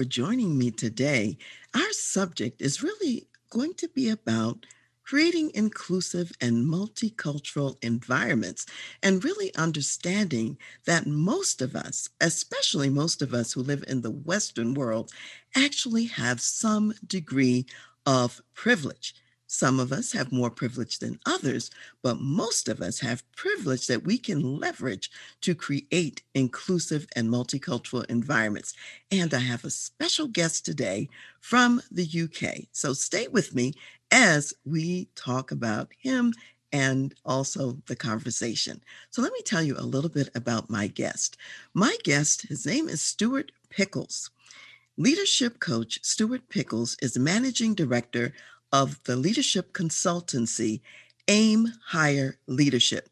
For 0.00 0.04
joining 0.06 0.56
me 0.56 0.70
today. 0.70 1.36
Our 1.74 1.92
subject 1.92 2.62
is 2.62 2.82
really 2.82 3.28
going 3.50 3.74
to 3.74 3.88
be 3.88 4.08
about 4.08 4.64
creating 5.04 5.50
inclusive 5.52 6.32
and 6.40 6.64
multicultural 6.64 7.76
environments 7.84 8.64
and 9.02 9.22
really 9.22 9.54
understanding 9.56 10.56
that 10.86 11.06
most 11.06 11.60
of 11.60 11.76
us, 11.76 12.08
especially 12.18 12.88
most 12.88 13.20
of 13.20 13.34
us 13.34 13.52
who 13.52 13.60
live 13.60 13.84
in 13.86 14.00
the 14.00 14.10
Western 14.10 14.72
world, 14.72 15.12
actually 15.54 16.06
have 16.06 16.40
some 16.40 16.94
degree 17.06 17.66
of 18.06 18.40
privilege. 18.54 19.14
Some 19.52 19.80
of 19.80 19.90
us 19.90 20.12
have 20.12 20.30
more 20.30 20.48
privilege 20.48 21.00
than 21.00 21.18
others, 21.26 21.72
but 22.02 22.20
most 22.20 22.68
of 22.68 22.80
us 22.80 23.00
have 23.00 23.28
privilege 23.32 23.88
that 23.88 24.04
we 24.04 24.16
can 24.16 24.60
leverage 24.60 25.10
to 25.40 25.56
create 25.56 26.22
inclusive 26.34 27.08
and 27.16 27.28
multicultural 27.28 28.04
environments. 28.04 28.74
And 29.10 29.34
I 29.34 29.40
have 29.40 29.64
a 29.64 29.70
special 29.70 30.28
guest 30.28 30.64
today 30.64 31.08
from 31.40 31.82
the 31.90 32.06
UK. 32.06 32.68
So 32.70 32.92
stay 32.92 33.26
with 33.26 33.52
me 33.52 33.74
as 34.12 34.54
we 34.64 35.08
talk 35.16 35.50
about 35.50 35.88
him 35.98 36.32
and 36.72 37.12
also 37.24 37.78
the 37.86 37.96
conversation. 37.96 38.80
So 39.10 39.20
let 39.20 39.32
me 39.32 39.42
tell 39.42 39.64
you 39.64 39.76
a 39.76 39.82
little 39.82 40.10
bit 40.10 40.28
about 40.32 40.70
my 40.70 40.86
guest. 40.86 41.36
My 41.74 41.96
guest, 42.04 42.42
his 42.42 42.64
name 42.64 42.88
is 42.88 43.02
Stuart 43.02 43.50
Pickles. 43.68 44.30
Leadership 44.96 45.58
coach 45.58 45.98
Stuart 46.04 46.48
Pickles 46.48 46.96
is 47.02 47.18
managing 47.18 47.74
director 47.74 48.32
of 48.72 49.02
the 49.04 49.16
leadership 49.16 49.72
consultancy 49.72 50.80
AIM 51.28 51.72
Higher 51.86 52.38
Leadership. 52.46 53.08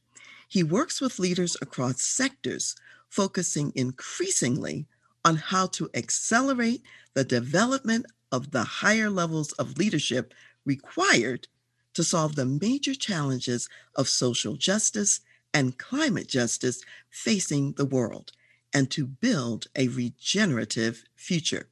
He 0.49 0.63
works 0.63 1.01
with 1.01 1.19
leaders 1.19 1.57
across 1.61 2.03
sectors, 2.03 2.75
focusing 3.09 3.73
increasingly 3.75 4.87
on 5.25 5.37
how 5.37 5.67
to 5.67 5.91
accelerate 5.95 6.83
the 7.15 7.25
development 7.25 8.07
of 8.33 8.51
the 8.51 8.65
higher 8.65 9.11
levels 9.11 9.53
of 9.53 9.79
leadership 9.79 10.33
required 10.65 11.49
to 11.95 12.05
solve 12.05 12.37
the 12.37 12.45
major 12.45 12.95
challenges 12.95 13.69
of 13.97 14.09
social 14.09 14.55
justice 14.55 15.21
and 15.53 15.79
climate 15.79 16.29
justice 16.29 16.83
facing 17.11 17.73
the 17.73 17.85
world 17.85 18.33
and 18.73 18.91
to 18.91 19.07
build 19.07 19.67
a 19.75 19.89
regenerative 19.89 21.05
future. 21.17 21.69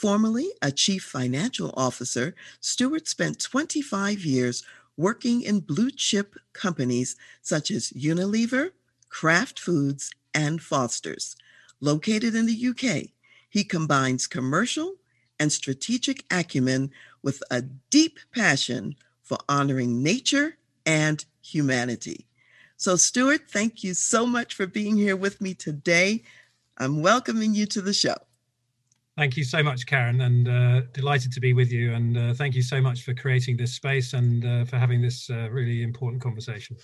Formerly 0.00 0.52
a 0.62 0.70
chief 0.70 1.02
financial 1.02 1.74
officer, 1.76 2.36
Stuart 2.60 3.08
spent 3.08 3.40
25 3.40 4.20
years 4.20 4.62
working 4.96 5.42
in 5.42 5.58
blue 5.58 5.90
chip 5.90 6.36
companies 6.52 7.16
such 7.42 7.72
as 7.72 7.90
Unilever, 7.90 8.70
Kraft 9.08 9.58
Foods, 9.58 10.12
and 10.32 10.62
Foster's. 10.62 11.34
Located 11.80 12.36
in 12.36 12.46
the 12.46 12.68
UK, 12.68 13.08
he 13.50 13.64
combines 13.64 14.28
commercial 14.28 14.94
and 15.40 15.50
strategic 15.50 16.24
acumen 16.30 16.92
with 17.24 17.42
a 17.50 17.62
deep 17.90 18.20
passion 18.32 18.94
for 19.24 19.38
honoring 19.48 20.00
nature 20.00 20.58
and 20.86 21.24
humanity. 21.42 22.28
So, 22.76 22.94
Stuart, 22.94 23.50
thank 23.50 23.82
you 23.82 23.94
so 23.94 24.26
much 24.26 24.54
for 24.54 24.68
being 24.68 24.96
here 24.96 25.16
with 25.16 25.40
me 25.40 25.54
today. 25.54 26.22
I'm 26.76 27.02
welcoming 27.02 27.52
you 27.52 27.66
to 27.66 27.80
the 27.82 27.92
show. 27.92 28.27
Thank 29.18 29.36
you 29.36 29.42
so 29.42 29.64
much, 29.64 29.84
Karen, 29.84 30.20
and 30.20 30.46
uh, 30.46 30.82
delighted 30.92 31.32
to 31.32 31.40
be 31.40 31.52
with 31.52 31.72
you. 31.72 31.92
And 31.92 32.16
uh, 32.16 32.34
thank 32.34 32.54
you 32.54 32.62
so 32.62 32.80
much 32.80 33.02
for 33.02 33.14
creating 33.14 33.56
this 33.56 33.72
space 33.72 34.12
and 34.12 34.44
uh, 34.44 34.64
for 34.64 34.76
having 34.76 35.02
this 35.02 35.28
uh, 35.28 35.48
really 35.50 35.82
important 35.82 36.22
conversation. 36.22 36.76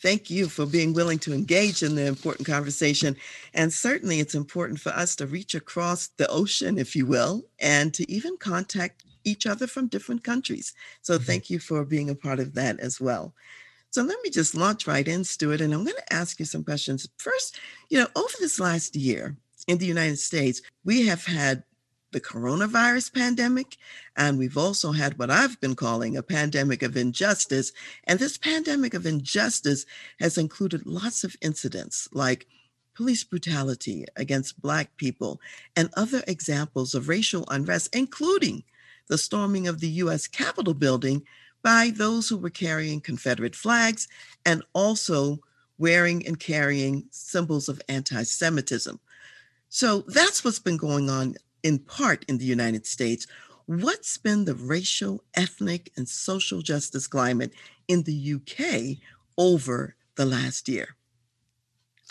Thank 0.00 0.30
you 0.30 0.48
for 0.48 0.64
being 0.64 0.92
willing 0.92 1.18
to 1.18 1.32
engage 1.32 1.82
in 1.82 1.96
the 1.96 2.06
important 2.06 2.46
conversation. 2.46 3.16
And 3.52 3.72
certainly, 3.72 4.20
it's 4.20 4.36
important 4.36 4.78
for 4.78 4.90
us 4.90 5.16
to 5.16 5.26
reach 5.26 5.56
across 5.56 6.06
the 6.18 6.28
ocean, 6.28 6.78
if 6.78 6.94
you 6.94 7.04
will, 7.04 7.42
and 7.58 7.92
to 7.94 8.08
even 8.08 8.36
contact 8.36 9.02
each 9.24 9.44
other 9.44 9.66
from 9.66 9.88
different 9.88 10.22
countries. 10.22 10.74
So, 11.00 11.16
mm-hmm. 11.16 11.24
thank 11.24 11.50
you 11.50 11.58
for 11.58 11.84
being 11.84 12.10
a 12.10 12.14
part 12.14 12.38
of 12.38 12.54
that 12.54 12.78
as 12.78 13.00
well. 13.00 13.34
So 13.90 14.02
let 14.02 14.18
me 14.22 14.30
just 14.30 14.54
launch 14.54 14.86
right 14.86 15.06
in, 15.06 15.24
Stuart, 15.24 15.60
and 15.60 15.74
I'm 15.74 15.84
going 15.84 15.96
to 15.96 16.14
ask 16.14 16.38
you 16.38 16.46
some 16.46 16.62
questions. 16.64 17.08
First, 17.18 17.58
you 17.90 17.98
know, 17.98 18.06
over 18.14 18.34
this 18.38 18.58
last 18.58 18.94
year 18.96 19.36
in 19.68 19.78
the 19.78 19.84
United 19.86 20.18
States, 20.18 20.62
we 20.84 21.06
have 21.06 21.26
had 21.26 21.64
the 22.12 22.20
coronavirus 22.20 23.12
pandemic. 23.14 23.76
And 24.16 24.38
we've 24.38 24.56
also 24.56 24.92
had 24.92 25.18
what 25.18 25.30
I've 25.30 25.60
been 25.60 25.74
calling 25.74 26.16
a 26.16 26.22
pandemic 26.22 26.82
of 26.82 26.96
injustice. 26.96 27.72
And 28.04 28.18
this 28.18 28.38
pandemic 28.38 28.94
of 28.94 29.06
injustice 29.06 29.84
has 30.20 30.38
included 30.38 30.86
lots 30.86 31.24
of 31.24 31.36
incidents 31.40 32.08
like 32.12 32.46
police 32.94 33.24
brutality 33.24 34.04
against 34.16 34.60
Black 34.60 34.96
people 34.96 35.40
and 35.74 35.88
other 35.96 36.22
examples 36.26 36.94
of 36.94 37.08
racial 37.08 37.44
unrest, 37.48 37.94
including 37.94 38.62
the 39.08 39.18
storming 39.18 39.66
of 39.66 39.80
the 39.80 39.88
US 39.88 40.26
Capitol 40.28 40.74
building 40.74 41.22
by 41.62 41.92
those 41.94 42.28
who 42.28 42.36
were 42.36 42.50
carrying 42.50 43.00
Confederate 43.00 43.56
flags 43.56 44.08
and 44.44 44.62
also 44.72 45.40
wearing 45.78 46.26
and 46.26 46.38
carrying 46.38 47.04
symbols 47.10 47.68
of 47.68 47.80
anti 47.88 48.22
Semitism. 48.22 48.98
So 49.68 50.00
that's 50.08 50.44
what's 50.44 50.58
been 50.58 50.76
going 50.76 51.08
on 51.08 51.36
in 51.62 51.78
part 51.78 52.24
in 52.28 52.38
the 52.38 52.44
United 52.44 52.86
States. 52.86 53.26
What's 53.66 54.18
been 54.18 54.44
the 54.44 54.54
racial, 54.54 55.24
ethnic, 55.34 55.92
and 55.96 56.08
social 56.08 56.62
justice 56.62 57.06
climate 57.06 57.52
in 57.88 58.02
the 58.02 58.34
UK 58.34 58.98
over 59.38 59.96
the 60.16 60.26
last 60.26 60.68
year? 60.68 60.96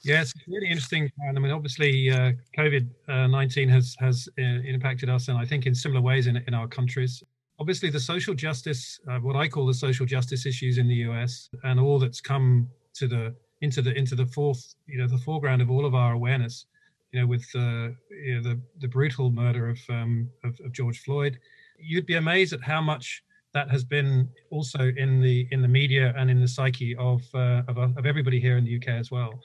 Yes, 0.03 0.33
it's 0.35 0.47
really 0.47 0.67
interesting. 0.67 1.11
I 1.27 1.39
mean, 1.39 1.51
obviously, 1.51 2.09
uh, 2.09 2.31
COVID 2.57 2.89
uh, 3.07 3.27
nineteen 3.27 3.69
has 3.69 3.95
has 3.99 4.27
uh, 4.39 4.41
impacted 4.41 5.09
us, 5.09 5.27
and 5.27 5.37
I 5.37 5.45
think 5.45 5.67
in 5.67 5.75
similar 5.75 6.01
ways 6.01 6.25
in 6.27 6.37
in 6.47 6.53
our 6.53 6.67
countries. 6.67 7.21
Obviously, 7.59 7.91
the 7.91 7.99
social 7.99 8.33
justice, 8.33 8.99
uh, 9.07 9.19
what 9.19 9.35
I 9.35 9.47
call 9.47 9.67
the 9.67 9.73
social 9.75 10.07
justice 10.07 10.47
issues 10.47 10.79
in 10.79 10.87
the 10.87 10.95
US, 11.07 11.49
and 11.63 11.79
all 11.79 11.99
that's 11.99 12.19
come 12.19 12.67
to 12.95 13.07
the 13.07 13.35
into 13.61 13.83
the 13.83 13.95
into 13.95 14.15
the 14.15 14.25
fourth, 14.25 14.73
you 14.87 14.97
know, 14.97 15.07
the 15.07 15.19
foreground 15.19 15.61
of 15.61 15.69
all 15.69 15.85
of 15.85 15.93
our 15.93 16.13
awareness 16.13 16.65
you 17.11 17.19
know, 17.19 17.27
with 17.27 17.45
uh, 17.55 17.89
you 18.09 18.35
know, 18.35 18.41
the 18.41 18.59
the 18.79 18.87
brutal 18.87 19.31
murder 19.31 19.69
of, 19.69 19.79
um, 19.89 20.29
of, 20.43 20.59
of 20.65 20.71
George 20.71 20.99
Floyd, 21.03 21.39
you'd 21.77 22.05
be 22.05 22.15
amazed 22.15 22.53
at 22.53 22.61
how 22.61 22.81
much 22.81 23.23
that 23.53 23.69
has 23.69 23.83
been 23.83 24.29
also 24.49 24.91
in 24.95 25.21
the 25.21 25.47
in 25.51 25.61
the 25.61 25.67
media 25.67 26.13
and 26.17 26.29
in 26.29 26.39
the 26.39 26.47
psyche 26.47 26.95
of 26.95 27.21
uh, 27.33 27.63
of, 27.67 27.77
of 27.77 28.05
everybody 28.05 28.39
here 28.39 28.57
in 28.57 28.63
the 28.63 28.75
UK 28.77 28.89
as 28.89 29.11
well. 29.11 29.39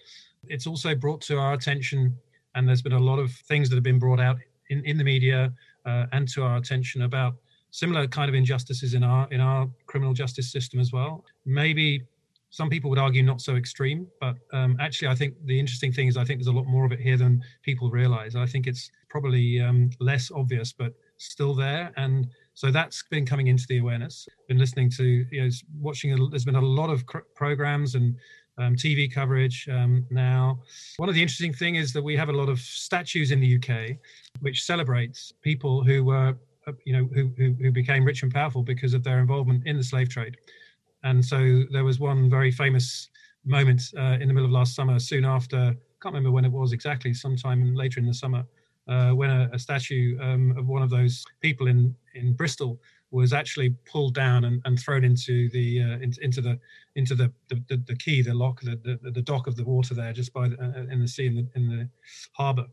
It's 0.49 0.67
also 0.67 0.95
brought 0.95 1.21
to 1.23 1.39
our 1.39 1.55
attention, 1.55 2.17
and 2.55 2.69
there's 2.69 2.83
been 2.83 2.93
a 2.93 2.99
lot 2.99 3.19
of 3.19 3.33
things 3.33 3.69
that 3.69 3.75
have 3.75 3.83
been 3.83 3.99
brought 3.99 4.21
out 4.21 4.37
in, 4.71 4.85
in 4.85 4.97
the 4.97 5.05
media 5.05 5.53
uh, 5.85 6.07
and 6.13 6.29
to 6.29 6.45
our 6.45 6.57
attention 6.57 7.03
about 7.03 7.35
similar 7.71 8.07
kind 8.07 8.29
of 8.29 8.35
injustices 8.35 8.95
in 8.95 9.03
our 9.03 9.27
in 9.33 9.41
our 9.41 9.69
criminal 9.87 10.15
justice 10.15 10.53
system 10.53 10.79
as 10.79 10.93
well. 10.93 11.25
Maybe 11.45 12.05
some 12.51 12.71
people 12.71 12.89
would 12.91 12.99
argue 12.99 13.23
not 13.23 13.41
so 13.41 13.57
extreme, 13.57 14.07
but 14.21 14.37
um, 14.53 14.77
actually, 14.81 15.09
I 15.09 15.15
think 15.15 15.35
the 15.45 15.59
interesting 15.59 15.93
thing 15.93 16.09
is 16.09 16.17
I 16.17 16.25
think 16.25 16.39
there's 16.41 16.47
a 16.47 16.53
lot 16.53 16.67
more 16.67 16.85
of 16.85 16.93
it 16.93 17.01
here 17.01 17.17
than 17.17 17.43
people 17.63 17.91
realize. 17.91 18.37
I 18.37 18.47
think 18.47 18.67
it's 18.67 18.91
probably 19.11 19.61
um, 19.61 19.91
less 20.01 20.31
obvious, 20.31 20.73
but 20.73 20.95
still 21.19 21.55
there. 21.55 21.93
And 21.97 22.29
so 22.55 22.71
that's 22.71 23.03
been 23.11 23.27
coming 23.27 23.49
into 23.49 23.67
the 23.69 23.79
awareness. 23.79 24.29
Been 24.49 24.59
listening 24.59 24.91
to, 24.93 25.27
you 25.31 25.43
know, 25.43 25.51
watching. 25.79 26.13
A, 26.13 26.29
there's 26.29 26.45
been 26.45 26.57
a 26.57 26.61
lot 26.61 26.91
of 26.91 27.05
cr- 27.07 27.19
programs 27.35 27.95
and 27.95 28.17
um, 28.59 28.75
TV 28.75 29.13
coverage 29.13 29.69
um, 29.71 30.07
now. 30.11 30.61
One 30.97 31.09
of 31.09 31.15
the 31.15 31.23
interesting 31.23 31.53
things 31.53 31.79
is 31.79 31.93
that 31.93 32.03
we 32.03 32.17
have 32.17 32.29
a 32.29 32.33
lot 32.33 32.49
of 32.49 32.59
statues 32.59 33.31
in 33.31 33.41
the 33.41 33.57
UK, 33.57 33.97
which 34.41 34.65
celebrates 34.65 35.33
people 35.43 35.85
who 35.85 36.05
were, 36.05 36.37
uh, 36.67 36.73
you 36.85 36.93
know, 36.93 37.09
who, 37.13 37.31
who, 37.37 37.55
who 37.61 37.71
became 37.71 38.05
rich 38.05 38.23
and 38.23 38.33
powerful 38.33 38.63
because 38.63 38.95
of 38.95 39.03
their 39.03 39.19
involvement 39.19 39.67
in 39.67 39.77
the 39.77 39.85
slave 39.85 40.09
trade. 40.09 40.37
And 41.07 41.25
so 41.25 41.63
there 41.71 41.85
was 41.85 42.01
one 42.01 42.29
very 42.29 42.51
famous 42.51 43.11
moment 43.45 43.81
uh, 43.97 44.19
in 44.21 44.27
the 44.27 44.35
middle 44.35 44.47
of 44.47 44.51
last 44.51 44.75
summer, 44.75 44.99
soon 44.99 45.25
after, 45.25 45.57
I 45.57 45.75
can't 46.03 46.15
remember 46.15 46.33
when 46.33 46.45
it 46.45 46.51
was 46.51 46.73
exactly, 46.73 47.15
sometime 47.15 47.77
later 47.77 48.01
in 48.01 48.07
the 48.07 48.15
summer, 48.15 48.43
uh, 48.89 49.11
when 49.11 49.31
a, 49.31 49.49
a 49.53 49.59
statue 49.59 50.19
um, 50.21 50.57
of 50.59 50.67
one 50.67 50.83
of 50.83 50.91
those 50.91 51.25
people 51.41 51.69
in, 51.69 51.95
in 52.17 52.33
Bristol 52.33 52.81
was 53.13 53.33
actually 53.33 53.71
pulled 53.91 54.15
down 54.15 54.47
and, 54.47 54.61
and 54.65 54.81
thrown 54.81 55.05
into 55.05 55.49
the 55.51 55.81
uh, 55.81 55.99
in, 56.05 56.13
into 56.23 56.41
the 56.41 56.59
into 56.97 57.15
the, 57.15 57.33
the, 57.49 57.81
the, 57.87 57.97
quay, 57.97 58.21
the 58.21 58.35
lock, 58.35 58.61
the, 58.63 58.77
the, 58.83 59.11
the 59.13 59.23
dock 59.23 59.47
of 59.47 59.55
the 59.55 59.65
water 59.65 59.95
there, 59.95 60.13
just 60.13 60.33
by 60.33 60.49
the, 60.49 60.57
uh, 60.61 60.93
in 60.93 61.01
the 61.01 61.07
sea 61.07 61.27
in 61.27 61.37
the 61.37 61.47
in 61.55 61.69
the 61.69 61.89
harbour. 62.33 62.67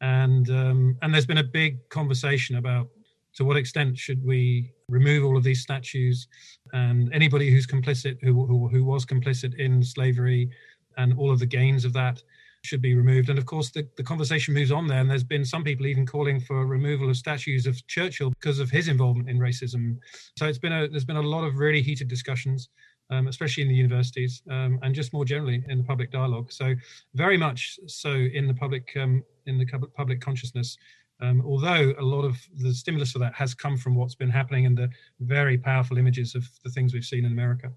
and 0.00 0.50
um, 0.50 0.96
and 1.02 1.14
there's 1.14 1.26
been 1.26 1.38
a 1.38 1.44
big 1.62 1.88
conversation 1.88 2.56
about 2.56 2.88
to 3.36 3.44
what 3.44 3.56
extent 3.56 3.98
should 3.98 4.24
we 4.24 4.72
remove 4.88 5.24
all 5.24 5.36
of 5.36 5.44
these 5.44 5.60
statues 5.60 6.26
and 6.72 7.12
anybody 7.12 7.50
who's 7.50 7.66
complicit 7.66 8.16
who, 8.22 8.46
who, 8.46 8.68
who 8.68 8.84
was 8.84 9.04
complicit 9.04 9.54
in 9.58 9.82
slavery 9.82 10.50
and 10.96 11.16
all 11.18 11.30
of 11.30 11.38
the 11.38 11.46
gains 11.46 11.84
of 11.84 11.92
that 11.92 12.22
should 12.66 12.82
be 12.82 12.94
removed. 12.94 13.30
And 13.30 13.38
of 13.38 13.46
course, 13.46 13.70
the, 13.70 13.88
the 13.96 14.02
conversation 14.02 14.52
moves 14.52 14.72
on 14.72 14.86
there. 14.86 14.98
And 14.98 15.08
there's 15.08 15.24
been 15.24 15.44
some 15.44 15.64
people 15.64 15.86
even 15.86 16.04
calling 16.04 16.40
for 16.40 16.66
removal 16.66 17.08
of 17.08 17.16
statues 17.16 17.66
of 17.66 17.86
Churchill 17.86 18.30
because 18.30 18.58
of 18.58 18.70
his 18.70 18.88
involvement 18.88 19.30
in 19.30 19.38
racism. 19.38 19.98
So 20.36 20.46
it's 20.46 20.58
been 20.58 20.72
a 20.72 20.88
there's 20.88 21.04
been 21.04 21.16
a 21.16 21.22
lot 21.22 21.44
of 21.44 21.56
really 21.56 21.82
heated 21.82 22.08
discussions. 22.08 22.68
Um, 23.08 23.28
especially 23.28 23.62
in 23.62 23.68
the 23.68 23.74
universities 23.76 24.42
um, 24.50 24.80
and 24.82 24.92
just 24.92 25.12
more 25.12 25.24
generally 25.24 25.62
in 25.68 25.78
the 25.78 25.84
public 25.84 26.10
dialogue. 26.10 26.50
So 26.50 26.74
very 27.14 27.36
much 27.36 27.78
so 27.86 28.10
in 28.10 28.48
the 28.48 28.54
public 28.54 28.92
um, 28.96 29.22
in 29.46 29.58
the 29.58 29.66
public 29.96 30.20
consciousness. 30.20 30.76
Um, 31.20 31.42
although 31.46 31.94
a 31.98 32.02
lot 32.02 32.24
of 32.24 32.36
the 32.58 32.74
stimulus 32.74 33.12
for 33.12 33.18
that 33.20 33.34
has 33.34 33.54
come 33.54 33.76
from 33.76 33.94
what's 33.94 34.14
been 34.14 34.30
happening 34.30 34.66
and 34.66 34.76
the 34.76 34.90
very 35.20 35.56
powerful 35.56 35.96
images 35.96 36.34
of 36.34 36.46
the 36.62 36.70
things 36.70 36.92
we've 36.92 37.04
seen 37.04 37.24
in 37.24 37.32
America. 37.32 37.72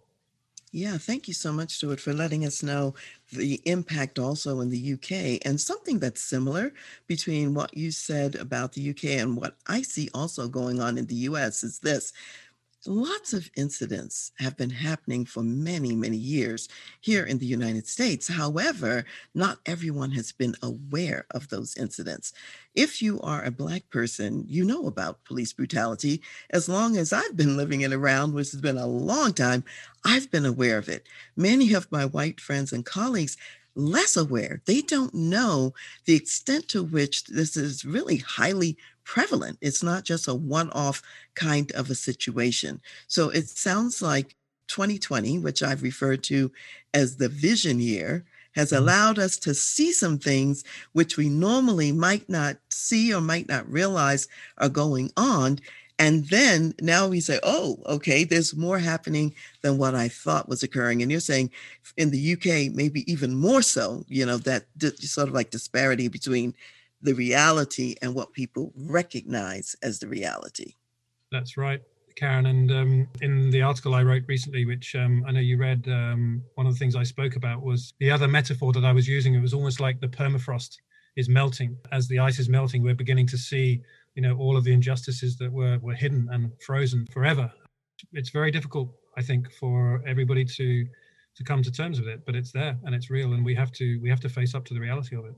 Yeah, 0.72 1.00
thank 1.00 1.28
you 1.28 1.34
so 1.34 1.52
much, 1.52 1.72
Stuart, 1.72 2.00
for 2.00 2.14
letting 2.14 2.46
us 2.46 2.62
know 2.62 2.94
the 3.34 3.60
impact 3.66 4.20
also 4.20 4.60
in 4.60 4.70
the 4.70 4.94
UK 4.94 5.42
and 5.44 5.60
something 5.60 5.98
that's 5.98 6.22
similar 6.22 6.74
between 7.08 7.56
what 7.56 7.76
you 7.76 7.90
said 7.90 8.36
about 8.36 8.74
the 8.74 8.92
UK 8.92 9.06
and 9.22 9.36
what 9.36 9.56
I 9.66 9.82
see 9.82 10.10
also 10.14 10.48
going 10.48 10.80
on 10.80 11.00
in 11.00 11.08
the 11.08 11.16
US 11.16 11.64
is 11.64 11.80
this 11.80 12.14
Lots 12.86 13.34
of 13.34 13.52
incidents 13.58 14.32
have 14.40 14.56
been 14.56 14.70
happening 14.70 15.26
for 15.26 15.44
many, 15.44 15.98
many 15.98 16.16
years 16.16 16.70
here 17.02 17.26
in 17.26 17.38
the 17.38 17.46
United 17.46 17.86
States. 17.88 18.30
However, 18.30 19.04
not 19.36 19.60
everyone 19.66 20.12
has 20.12 20.32
been 20.32 20.56
aware 20.64 21.26
of 21.32 21.50
those 21.50 21.76
incidents. 21.76 22.32
If 22.76 23.02
you 23.02 23.20
are 23.20 23.44
a 23.44 23.52
Black 23.52 23.90
person, 23.90 24.46
you 24.48 24.64
know 24.64 24.88
about 24.88 25.26
police 25.26 25.52
brutality. 25.52 26.22
As 26.52 26.70
long 26.70 26.96
as 26.96 27.12
I've 27.12 27.36
been 27.36 27.58
living 27.58 27.84
and 27.84 27.94
around, 27.94 28.34
which 28.34 28.52
has 28.52 28.62
been 28.62 28.78
a 28.78 28.88
long 28.88 29.34
time, 29.34 29.66
I've 30.06 30.32
been 30.32 30.46
aware 30.46 30.78
of 30.78 30.88
it. 30.88 31.06
Many 31.36 31.74
of 31.74 31.92
my 31.92 32.06
white 32.06 32.40
friends 32.40 32.72
and 32.72 32.86
colleagues 32.86 33.36
less 33.76 34.16
aware. 34.16 34.62
They 34.66 34.82
don't 34.82 35.14
know 35.14 35.74
the 36.06 36.16
extent 36.16 36.70
to 36.70 36.84
which 36.84 37.26
this 37.26 37.58
is 37.58 37.84
really 37.84 38.18
highly 38.18 38.78
prevalent. 39.10 39.58
It's 39.60 39.82
not 39.82 40.04
just 40.04 40.28
a 40.28 40.36
one 40.36 40.70
off 40.70 41.02
kind 41.34 41.72
of 41.72 41.90
a 41.90 41.96
situation. 41.96 42.80
So 43.08 43.30
it 43.30 43.50
sounds 43.50 44.04
like 44.04 44.36
2020, 44.68 45.40
which 45.40 45.64
I've 45.64 45.82
referred 45.82 46.22
to 46.26 46.52
as 46.94 47.18
the 47.18 47.28
vision 47.28 47.80
year, 47.80 48.24
has 48.52 48.70
mm-hmm. 48.70 48.84
allowed 48.84 49.18
us 49.18 49.38
to 49.38 49.56
see 49.56 49.92
some 49.92 50.20
things 50.20 50.64
which 50.94 51.18
we 51.18 51.28
normally 51.28 51.92
might 51.92 52.30
not 52.30 52.58
see 52.70 53.12
or 53.12 53.20
might 53.20 53.50
not 53.50 53.68
realize 53.68 54.28
are 54.60 54.70
going 54.70 55.12
on. 55.18 55.58
And 55.98 56.26
then 56.26 56.76
now 56.80 57.08
we 57.08 57.20
say, 57.20 57.40
oh, 57.42 57.80
okay, 57.88 58.24
there's 58.24 58.56
more 58.56 58.78
happening 58.78 59.34
than 59.64 59.80
what 59.80 59.96
I 59.96 60.08
thought 60.08 60.48
was 60.48 60.62
occurring. 60.62 61.02
And 61.02 61.10
you're 61.10 61.20
saying 61.20 61.50
in 61.98 62.12
the 62.12 62.34
UK, 62.34 62.72
maybe 62.76 63.12
even 63.12 63.34
more 63.34 63.64
so, 63.64 64.06
you 64.08 64.24
know, 64.24 64.38
that 64.38 64.66
sort 65.00 65.30
of 65.30 65.34
like 65.34 65.50
disparity 65.50 66.10
between 66.10 66.54
the 67.02 67.14
reality 67.14 67.96
and 68.02 68.14
what 68.14 68.34
people 68.34 68.72
recognize 68.76 69.76
as 69.82 70.00
the 70.00 70.08
reality. 70.08 70.74
That's 71.32 71.58
right, 71.58 71.82
Karen. 72.16 72.48
And 72.48 72.72
um, 72.72 73.08
in 73.22 73.50
the 73.50 73.62
article 73.62 73.96
I 73.96 74.04
wrote 74.04 74.24
recently, 74.28 74.66
which 74.66 74.96
um, 74.96 75.24
I 75.28 75.32
know 75.32 75.40
you 75.40 75.58
read, 75.58 75.88
um, 75.88 76.44
one 76.56 76.68
of 76.68 76.74
the 76.74 76.80
things 76.80 76.96
I 76.96 77.04
spoke 77.04 77.36
about 77.36 77.62
was 77.62 77.94
the 78.00 78.12
other 78.12 78.28
metaphor 78.28 78.74
that 78.74 78.86
I 78.86 78.92
was 78.92 79.08
using. 79.08 79.34
It 79.34 79.42
was 79.42 79.54
almost 79.54 79.80
like 79.80 80.00
the 80.00 80.08
permafrost 80.08 80.78
is 81.16 81.30
melting. 81.30 81.78
As 81.92 82.08
the 82.08 82.20
ice 82.20 82.40
is 82.40 82.50
melting, 82.50 82.84
we're 82.84 82.96
beginning 82.96 83.28
to 83.28 83.38
see, 83.38 83.82
you 84.16 84.22
know, 84.22 84.36
all 84.38 84.58
of 84.58 84.64
the 84.64 84.74
injustices 84.74 85.38
that 85.38 85.52
were 85.52 85.78
were 85.80 85.94
hidden 85.94 86.28
and 86.32 86.52
frozen 86.62 87.06
forever. 87.12 87.52
It's 88.14 88.30
very 88.30 88.52
difficult, 88.52 88.90
I 89.18 89.22
think, 89.22 89.52
for 89.52 90.02
everybody 90.08 90.46
to 90.46 90.88
to 91.36 91.44
come 91.44 91.64
to 91.64 91.72
terms 91.72 92.00
with 92.00 92.10
it, 92.10 92.26
but 92.26 92.36
it's 92.36 92.52
there 92.52 92.78
and 92.84 92.94
it's 92.94 93.10
real, 93.10 93.34
and 93.34 93.46
we 93.46 93.56
have 93.56 93.72
to 93.74 94.00
we 94.02 94.10
have 94.10 94.20
to 94.22 94.30
face 94.30 94.56
up 94.56 94.66
to 94.66 94.74
the 94.74 94.80
reality 94.80 95.16
of 95.16 95.26
it. 95.26 95.36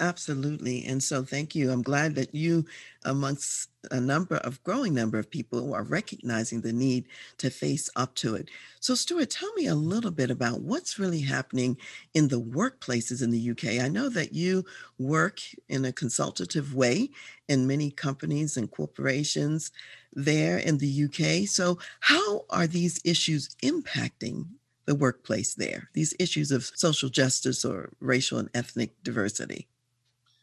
Absolutely. 0.00 0.82
And 0.86 1.02
so 1.02 1.22
thank 1.22 1.54
you. 1.54 1.70
I'm 1.70 1.82
glad 1.82 2.14
that 2.14 2.34
you, 2.34 2.64
amongst 3.04 3.68
a 3.90 4.00
number 4.00 4.36
of 4.36 4.62
growing 4.64 4.94
number 4.94 5.18
of 5.18 5.30
people 5.30 5.60
who 5.60 5.74
are 5.74 5.82
recognizing 5.82 6.62
the 6.62 6.72
need 6.72 7.04
to 7.36 7.50
face 7.50 7.90
up 7.96 8.14
to 8.14 8.34
it. 8.34 8.48
So 8.80 8.94
Stuart, 8.94 9.28
tell 9.28 9.52
me 9.54 9.66
a 9.66 9.74
little 9.74 10.10
bit 10.10 10.30
about 10.30 10.62
what's 10.62 10.98
really 10.98 11.20
happening 11.20 11.76
in 12.14 12.28
the 12.28 12.40
workplaces 12.40 13.22
in 13.22 13.30
the 13.30 13.50
UK. 13.50 13.84
I 13.84 13.88
know 13.88 14.08
that 14.08 14.32
you 14.32 14.64
work 14.98 15.40
in 15.68 15.84
a 15.84 15.92
consultative 15.92 16.74
way 16.74 17.10
in 17.46 17.66
many 17.66 17.90
companies 17.90 18.56
and 18.56 18.70
corporations 18.70 19.70
there 20.14 20.56
in 20.56 20.78
the 20.78 21.04
UK. 21.04 21.46
So 21.46 21.78
how 22.00 22.46
are 22.48 22.66
these 22.66 23.00
issues 23.04 23.50
impacting 23.62 24.46
the 24.86 24.94
workplace 24.94 25.54
there? 25.54 25.90
These 25.92 26.14
issues 26.18 26.50
of 26.52 26.70
social 26.74 27.10
justice 27.10 27.66
or 27.66 27.90
racial 28.00 28.38
and 28.38 28.48
ethnic 28.54 28.94
diversity? 29.02 29.68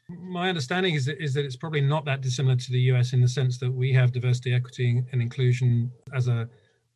My 0.09 0.47
understanding 0.47 0.95
is 0.95 1.05
that, 1.05 1.21
is 1.21 1.33
that 1.33 1.43
it's 1.43 1.57
probably 1.57 1.81
not 1.81 2.05
that 2.05 2.21
dissimilar 2.21 2.55
to 2.55 2.71
the 2.71 2.79
US 2.91 3.11
in 3.11 3.21
the 3.21 3.27
sense 3.27 3.57
that 3.59 3.71
we 3.71 3.91
have 3.93 4.13
diversity, 4.13 4.53
equity, 4.53 5.03
and 5.11 5.21
inclusion 5.21 5.91
as 6.13 6.29
a, 6.29 6.47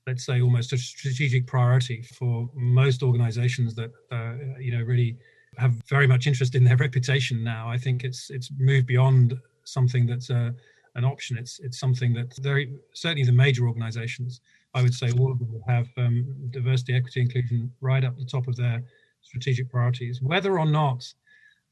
let's 0.07 0.25
say, 0.25 0.41
almost 0.41 0.71
a 0.71 0.77
strategic 0.77 1.45
priority 1.45 2.03
for 2.03 2.49
most 2.53 3.03
organizations 3.03 3.75
that, 3.75 3.91
uh, 4.11 4.59
you 4.59 4.71
know, 4.71 4.83
really 4.83 5.17
have 5.57 5.73
very 5.89 6.07
much 6.07 6.25
interest 6.25 6.55
in 6.55 6.63
their 6.63 6.77
reputation 6.87 7.43
now. 7.43 7.69
I 7.69 7.77
think 7.77 8.05
it's 8.05 8.29
it's 8.29 8.49
moved 8.57 8.87
beyond 8.87 9.37
something 9.65 10.05
that's 10.05 10.29
a, 10.29 10.37
uh, 10.37 10.51
an 10.95 11.03
option. 11.03 11.37
It's 11.37 11.59
it's 11.59 11.79
something 11.79 12.13
that 12.13 12.33
very 12.37 12.73
certainly 12.93 13.25
the 13.25 13.33
major 13.33 13.67
organizations, 13.67 14.39
I 14.73 14.81
would 14.83 14.93
say, 14.93 15.11
all 15.11 15.33
of 15.33 15.39
them 15.39 15.61
have 15.67 15.89
um, 15.97 16.49
diversity, 16.51 16.95
equity, 16.95 17.21
inclusion 17.21 17.73
right 17.81 18.05
up 18.05 18.17
the 18.17 18.25
top 18.25 18.47
of 18.47 18.55
their 18.55 18.83
strategic 19.21 19.69
priorities. 19.69 20.21
Whether 20.21 20.57
or 20.57 20.65
not 20.65 21.13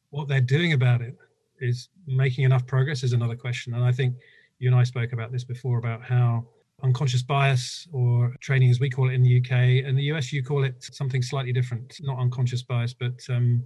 what 0.09 0.27
they're 0.27 0.41
doing 0.41 0.73
about 0.73 1.01
it 1.01 1.15
is 1.61 1.89
making 2.07 2.43
enough 2.43 2.65
progress 2.65 3.03
is 3.03 3.13
another 3.13 3.35
question. 3.35 3.73
And 3.73 3.83
I 3.83 3.91
think 3.91 4.15
you 4.59 4.69
and 4.69 4.79
I 4.79 4.83
spoke 4.83 5.13
about 5.13 5.31
this 5.31 5.43
before 5.43 5.77
about 5.77 6.03
how 6.03 6.45
unconscious 6.83 7.21
bias 7.21 7.87
or 7.91 8.33
training 8.39 8.69
as 8.69 8.79
we 8.79 8.89
call 8.89 9.09
it 9.09 9.13
in 9.13 9.21
the 9.21 9.39
UK 9.39 9.85
and 9.85 9.97
the 9.97 10.03
US 10.13 10.31
you 10.31 10.41
call 10.43 10.63
it 10.63 10.75
something 10.79 11.21
slightly 11.21 11.51
different. 11.51 11.97
Not 12.01 12.19
unconscious 12.19 12.63
bias 12.63 12.93
but 12.93 13.19
um, 13.29 13.63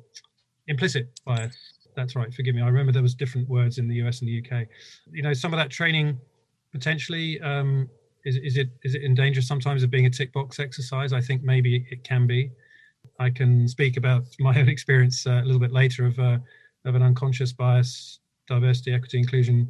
implicit 0.67 1.19
bias. 1.25 1.55
That's 1.95 2.15
right 2.15 2.33
forgive 2.33 2.55
me. 2.55 2.61
I 2.61 2.67
remember 2.67 2.91
there 2.91 3.03
was 3.03 3.15
different 3.15 3.47
words 3.47 3.77
in 3.77 3.87
the 3.87 3.95
US 4.05 4.21
and 4.21 4.27
the 4.29 4.43
UK 4.43 4.67
you 5.11 5.21
know 5.21 5.33
some 5.33 5.53
of 5.53 5.57
that 5.57 5.69
training 5.69 6.19
potentially 6.71 7.39
um, 7.41 7.87
is, 8.25 8.37
is 8.37 8.57
it 8.57 8.69
is 8.83 8.95
it 8.95 9.03
in 9.03 9.13
danger 9.13 9.41
sometimes 9.41 9.83
of 9.83 9.89
being 9.89 10.05
a 10.05 10.09
tick 10.09 10.31
box 10.33 10.59
exercise? 10.59 11.13
I 11.13 11.21
think 11.21 11.43
maybe 11.43 11.85
it 11.89 12.03
can 12.03 12.27
be. 12.27 12.51
I 13.19 13.29
can 13.29 13.67
speak 13.67 13.97
about 13.97 14.23
my 14.39 14.57
own 14.59 14.69
experience 14.69 15.27
uh, 15.27 15.41
a 15.41 15.45
little 15.45 15.59
bit 15.59 15.71
later 15.71 16.05
of 16.05 16.17
uh, 16.19 16.37
of 16.85 16.95
an 16.95 17.01
unconscious 17.01 17.53
bias, 17.53 18.19
diversity, 18.47 18.93
equity, 18.93 19.17
inclusion 19.19 19.69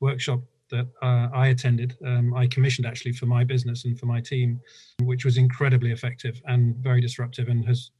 workshop 0.00 0.40
that 0.70 0.86
uh, 1.02 1.28
I 1.34 1.48
attended. 1.48 1.96
Um, 2.04 2.34
I 2.34 2.46
commissioned 2.46 2.86
actually 2.86 3.12
for 3.12 3.26
my 3.26 3.44
business 3.44 3.84
and 3.84 3.98
for 3.98 4.06
my 4.06 4.20
team, 4.20 4.60
which 5.02 5.24
was 5.24 5.36
incredibly 5.36 5.92
effective 5.92 6.40
and 6.46 6.74
very 6.76 7.00
disruptive, 7.00 7.48
and 7.48 7.64
has 7.66 7.90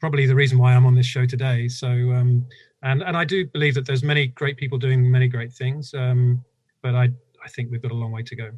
probably 0.00 0.26
the 0.26 0.34
reason 0.34 0.58
why 0.58 0.74
I'm 0.74 0.86
on 0.86 0.94
this 0.94 1.06
show 1.06 1.26
today. 1.26 1.68
So, 1.68 1.88
um, 1.88 2.46
and 2.82 3.02
and 3.02 3.16
I 3.16 3.24
do 3.24 3.46
believe 3.46 3.74
that 3.74 3.86
there's 3.86 4.02
many 4.02 4.28
great 4.28 4.56
people 4.56 4.78
doing 4.78 5.08
many 5.10 5.28
great 5.28 5.52
things, 5.52 5.94
um, 5.94 6.44
but 6.82 6.94
I 6.94 7.10
I 7.44 7.48
think 7.48 7.70
we've 7.70 7.82
got 7.82 7.92
a 7.92 8.00
long 8.02 8.12
way 8.12 8.22
to 8.22 8.36
go. 8.36 8.50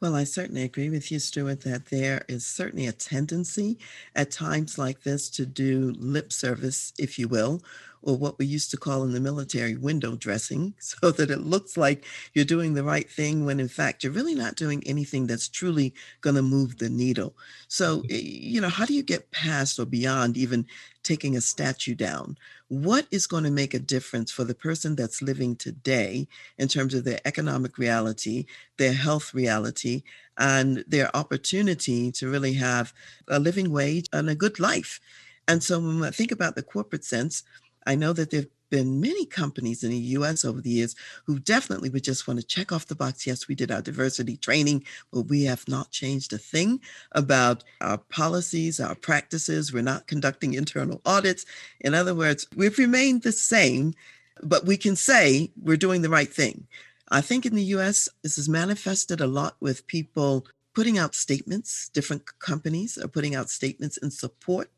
Well, 0.00 0.16
I 0.16 0.24
certainly 0.24 0.62
agree 0.62 0.88
with 0.88 1.12
you, 1.12 1.18
Stuart, 1.18 1.60
that 1.60 1.86
there 1.86 2.24
is 2.26 2.46
certainly 2.46 2.86
a 2.86 2.92
tendency 2.92 3.78
at 4.16 4.30
times 4.30 4.78
like 4.78 5.02
this 5.02 5.28
to 5.30 5.44
do 5.44 5.94
lip 5.98 6.32
service, 6.32 6.94
if 6.98 7.18
you 7.18 7.28
will, 7.28 7.62
or 8.02 8.16
what 8.16 8.38
we 8.38 8.46
used 8.46 8.70
to 8.70 8.76
call 8.76 9.02
in 9.02 9.12
the 9.12 9.20
military 9.20 9.76
window 9.76 10.16
dressing, 10.16 10.74
so 10.80 11.10
that 11.10 11.30
it 11.30 11.40
looks 11.40 11.76
like 11.76 12.04
you're 12.34 12.44
doing 12.44 12.74
the 12.74 12.84
right 12.84 13.10
thing 13.10 13.44
when 13.44 13.60
in 13.60 13.68
fact 13.68 14.02
you're 14.02 14.12
really 14.12 14.34
not 14.34 14.56
doing 14.56 14.82
anything 14.86 15.26
that's 15.26 15.48
truly 15.48 15.94
going 16.20 16.36
to 16.36 16.42
move 16.42 16.78
the 16.78 16.88
needle. 16.88 17.34
So, 17.68 17.98
mm-hmm. 17.98 18.08
you 18.10 18.60
know, 18.60 18.68
how 18.68 18.84
do 18.84 18.94
you 18.94 19.02
get 19.02 19.30
past 19.30 19.78
or 19.78 19.86
beyond 19.86 20.36
even 20.36 20.66
taking 21.02 21.36
a 21.36 21.40
statue 21.40 21.94
down? 21.94 22.36
What 22.68 23.06
is 23.10 23.26
going 23.26 23.44
to 23.44 23.50
make 23.50 23.74
a 23.74 23.78
difference 23.78 24.30
for 24.30 24.44
the 24.44 24.54
person 24.54 24.94
that's 24.94 25.22
living 25.22 25.56
today 25.56 26.28
in 26.58 26.68
terms 26.68 26.94
of 26.94 27.04
their 27.04 27.20
economic 27.24 27.78
reality, 27.78 28.46
their 28.76 28.92
health 28.92 29.34
reality, 29.34 30.02
and 30.38 30.84
their 30.86 31.14
opportunity 31.16 32.12
to 32.12 32.30
really 32.30 32.54
have 32.54 32.92
a 33.28 33.38
living 33.40 33.70
wage 33.72 34.06
and 34.12 34.30
a 34.30 34.34
good 34.34 34.60
life? 34.60 35.00
And 35.48 35.62
so 35.62 35.80
when 35.80 36.04
I 36.04 36.10
think 36.10 36.30
about 36.30 36.54
the 36.54 36.62
corporate 36.62 37.04
sense, 37.04 37.42
I 37.86 37.94
know 37.94 38.12
that 38.12 38.30
there 38.30 38.40
have 38.40 38.50
been 38.70 39.00
many 39.00 39.26
companies 39.26 39.82
in 39.82 39.90
the 39.90 39.96
US 39.96 40.44
over 40.44 40.60
the 40.60 40.70
years 40.70 40.94
who 41.26 41.40
definitely 41.40 41.90
would 41.90 42.04
just 42.04 42.28
want 42.28 42.38
to 42.38 42.46
check 42.46 42.70
off 42.70 42.86
the 42.86 42.94
box. 42.94 43.26
Yes, 43.26 43.48
we 43.48 43.56
did 43.56 43.72
our 43.72 43.82
diversity 43.82 44.36
training, 44.36 44.84
but 45.12 45.22
we 45.22 45.42
have 45.44 45.66
not 45.66 45.90
changed 45.90 46.32
a 46.32 46.38
thing 46.38 46.80
about 47.12 47.64
our 47.80 47.98
policies, 47.98 48.78
our 48.78 48.94
practices. 48.94 49.72
We're 49.72 49.82
not 49.82 50.06
conducting 50.06 50.54
internal 50.54 51.00
audits. 51.04 51.46
In 51.80 51.94
other 51.94 52.14
words, 52.14 52.46
we've 52.54 52.78
remained 52.78 53.22
the 53.22 53.32
same 53.32 53.94
but 54.42 54.66
we 54.66 54.76
can 54.76 54.96
say 54.96 55.52
we're 55.60 55.76
doing 55.76 56.02
the 56.02 56.08
right 56.08 56.32
thing. 56.32 56.66
I 57.10 57.20
think 57.20 57.44
in 57.44 57.54
the 57.54 57.64
US, 57.76 58.08
this 58.22 58.38
is 58.38 58.48
manifested 58.48 59.20
a 59.20 59.26
lot 59.26 59.56
with 59.60 59.86
people 59.86 60.46
putting 60.74 60.98
out 60.98 61.14
statements. 61.14 61.88
Different 61.88 62.22
companies 62.38 62.96
are 62.96 63.08
putting 63.08 63.34
out 63.34 63.50
statements 63.50 63.96
in 63.98 64.10
support 64.10 64.70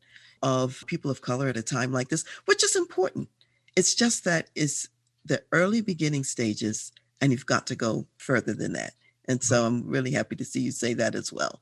of 0.43 0.83
people 0.85 1.09
of 1.09 1.21
color 1.21 1.47
at 1.47 1.57
a 1.57 1.63
time 1.63 1.91
like 1.91 2.09
this, 2.09 2.25
which 2.45 2.63
is 2.63 2.75
important. 2.75 3.29
It's 3.75 3.95
just 3.95 4.25
that 4.25 4.49
it's 4.55 4.89
the 5.25 5.41
early 5.51 5.81
beginning 5.81 6.25
stages, 6.25 6.91
and 7.21 7.31
you've 7.31 7.45
got 7.45 7.65
to 7.67 7.75
go 7.75 8.05
further 8.17 8.53
than 8.53 8.73
that. 8.73 8.93
And 9.25 9.41
so 9.41 9.65
I'm 9.65 9.87
really 9.87 10.11
happy 10.11 10.35
to 10.35 10.45
see 10.45 10.59
you 10.59 10.71
say 10.71 10.93
that 10.95 11.15
as 11.15 11.31
well. 11.31 11.61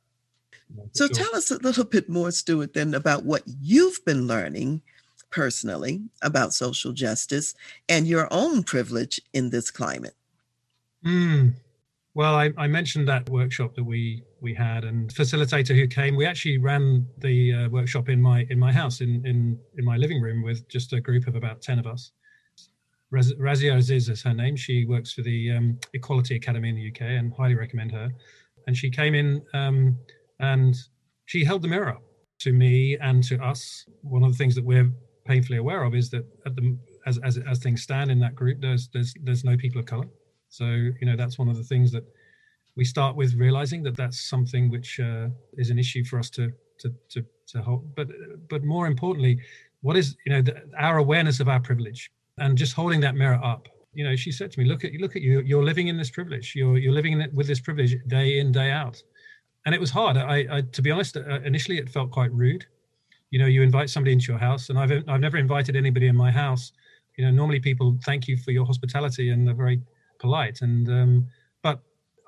So 0.94 1.08
tell 1.08 1.36
us 1.36 1.52
a 1.52 1.58
little 1.58 1.84
bit 1.84 2.10
more, 2.10 2.32
Stuart, 2.32 2.74
then 2.74 2.94
about 2.94 3.24
what 3.24 3.44
you've 3.46 4.04
been 4.04 4.26
learning 4.26 4.82
personally 5.30 6.02
about 6.22 6.54
social 6.54 6.92
justice 6.92 7.54
and 7.88 8.08
your 8.08 8.28
own 8.32 8.64
privilege 8.64 9.22
in 9.34 9.50
this 9.50 9.70
climate. 9.70 10.16
Mm. 11.06 11.54
Well, 12.14 12.36
I, 12.36 12.52
I, 12.58 12.68
mentioned 12.68 13.08
that 13.08 13.30
workshop 13.30 13.74
that 13.76 13.86
we 13.86 14.24
we 14.42 14.54
had, 14.54 14.84
and 14.84 15.10
facilitator 15.14 15.74
who 15.74 15.88
came. 15.88 16.18
We 16.18 16.26
actually 16.26 16.58
ran 16.58 17.08
the 17.20 17.54
uh, 17.54 17.70
workshop 17.70 18.10
in 18.10 18.22
my 18.22 18.46
in 18.50 18.60
my 18.60 18.74
house 18.74 19.00
in 19.00 19.26
in 19.26 19.58
in 19.78 19.86
my 19.86 19.96
living 19.96 20.22
room 20.22 20.44
with 20.44 20.68
just 20.68 20.92
a 20.92 21.00
group 21.00 21.28
of 21.28 21.36
about 21.36 21.62
ten 21.62 21.80
of 21.80 21.88
us. 21.88 22.12
Raz, 23.12 23.34
Razia 23.36 23.78
Aziz 23.78 24.10
is 24.10 24.22
her 24.24 24.34
name. 24.34 24.58
She 24.58 24.86
works 24.86 25.14
for 25.14 25.22
the 25.22 25.52
um, 25.52 25.80
Equality 25.94 26.36
Academy 26.36 26.70
in 26.70 26.76
the 26.76 26.92
UK, 26.92 27.02
and 27.18 27.34
highly 27.34 27.56
recommend 27.56 27.94
her. 27.94 28.10
And 28.68 28.76
she 28.76 28.90
came 28.90 29.16
in 29.16 29.42
um, 29.54 29.98
and 30.42 30.76
she 31.26 31.46
held 31.46 31.62
the 31.62 31.70
mirror 31.70 31.98
to 32.40 32.52
me 32.52 32.98
and 32.98 33.24
to 33.24 33.42
us. 33.42 33.86
One 34.02 34.24
of 34.24 34.34
the 34.34 34.38
things 34.38 34.56
that 34.56 34.66
we're 34.66 34.92
painfully 35.24 35.60
aware 35.60 35.84
of 35.84 35.96
is 35.96 36.10
that 36.10 36.26
at 36.46 36.58
the 36.58 36.78
as 37.06 37.20
as 37.20 37.38
as 37.50 37.60
things 37.60 37.82
stand 37.82 38.12
in 38.12 38.20
that 38.20 38.36
group, 38.36 38.60
there's 38.60 38.90
there's 38.90 39.14
there's 39.24 39.46
no 39.46 39.56
people 39.56 39.80
of 39.80 39.86
color 39.86 40.08
so, 40.52 40.66
you 40.66 41.06
know, 41.06 41.16
that's 41.16 41.40
one 41.40 41.48
of 41.48 41.56
the 41.56 41.64
things 41.64 41.92
that 41.94 42.04
we 42.76 42.84
start 42.84 43.16
with 43.16 43.34
realizing 43.36 43.82
that 43.84 43.96
that's 43.96 44.20
something 44.30 44.70
which 44.70 45.00
uh, 45.00 45.30
is 45.58 45.70
an 45.70 45.80
issue 45.80 46.04
for 46.04 46.20
us 46.20 46.30
to, 46.32 46.52
to, 46.80 46.94
to, 47.10 47.26
to 47.48 47.62
hold. 47.62 47.96
But, 47.96 48.10
but 48.50 48.64
more 48.64 48.86
importantly, 48.86 49.40
what 49.80 49.96
is, 49.96 50.18
you 50.26 50.34
know, 50.34 50.42
the, 50.42 50.62
our 50.78 50.98
awareness 50.98 51.40
of 51.40 51.48
our 51.48 51.62
privilege 51.62 52.12
and 52.38 52.58
just 52.58 52.74
holding 52.74 53.00
that 53.00 53.16
mirror 53.16 53.40
up. 53.42 53.70
You 53.94 54.04
know, 54.04 54.16
she 54.18 54.32
said 54.32 54.52
to 54.52 54.60
me, 54.60 54.66
look 54.66 54.84
at 54.84 54.92
you, 54.92 55.00
look 55.00 55.16
at 55.16 55.22
you, 55.22 55.40
you're 55.42 55.64
living 55.64 55.88
in 55.88 55.98
this 55.98 56.10
privilege. 56.10 56.54
You're, 56.54 56.78
you're 56.78 56.94
living 56.94 57.14
in 57.14 57.22
it 57.22 57.34
with 57.34 57.48
this 57.48 57.62
privilege 57.62 57.96
day 58.08 58.40
in, 58.40 58.52
day 58.52 58.72
out. 58.72 59.02
And 59.66 59.74
it 59.74 59.80
was 59.80 59.92
hard. 59.92 60.18
I, 60.18 60.46
I 60.52 60.62
to 60.62 60.82
be 60.82 60.92
honest, 60.92 61.16
uh, 61.16 61.40
initially 61.46 61.78
it 61.78 61.90
felt 61.90 62.12
quite 62.12 62.32
rude. 62.34 62.66
You 63.30 63.40
know, 63.40 63.46
you 63.46 63.62
invite 63.62 63.90
somebody 63.90 64.12
into 64.12 64.32
your 64.32 64.40
house 64.40 64.70
and 64.70 64.78
I've, 64.78 64.92
I've 65.08 65.22
never 65.22 65.38
invited 65.38 65.78
anybody 65.78 66.08
in 66.08 66.16
my 66.16 66.30
house. 66.32 66.74
You 67.18 67.26
know, 67.26 67.32
normally 67.32 67.62
people 67.62 67.98
thank 68.04 68.28
you 68.28 68.36
for 68.36 68.52
your 68.52 68.66
hospitality 68.66 69.30
and 69.30 69.48
they're 69.48 69.56
very 69.56 69.82
polite. 70.22 70.62
And 70.62 70.88
um, 70.90 71.28
but 71.62 71.80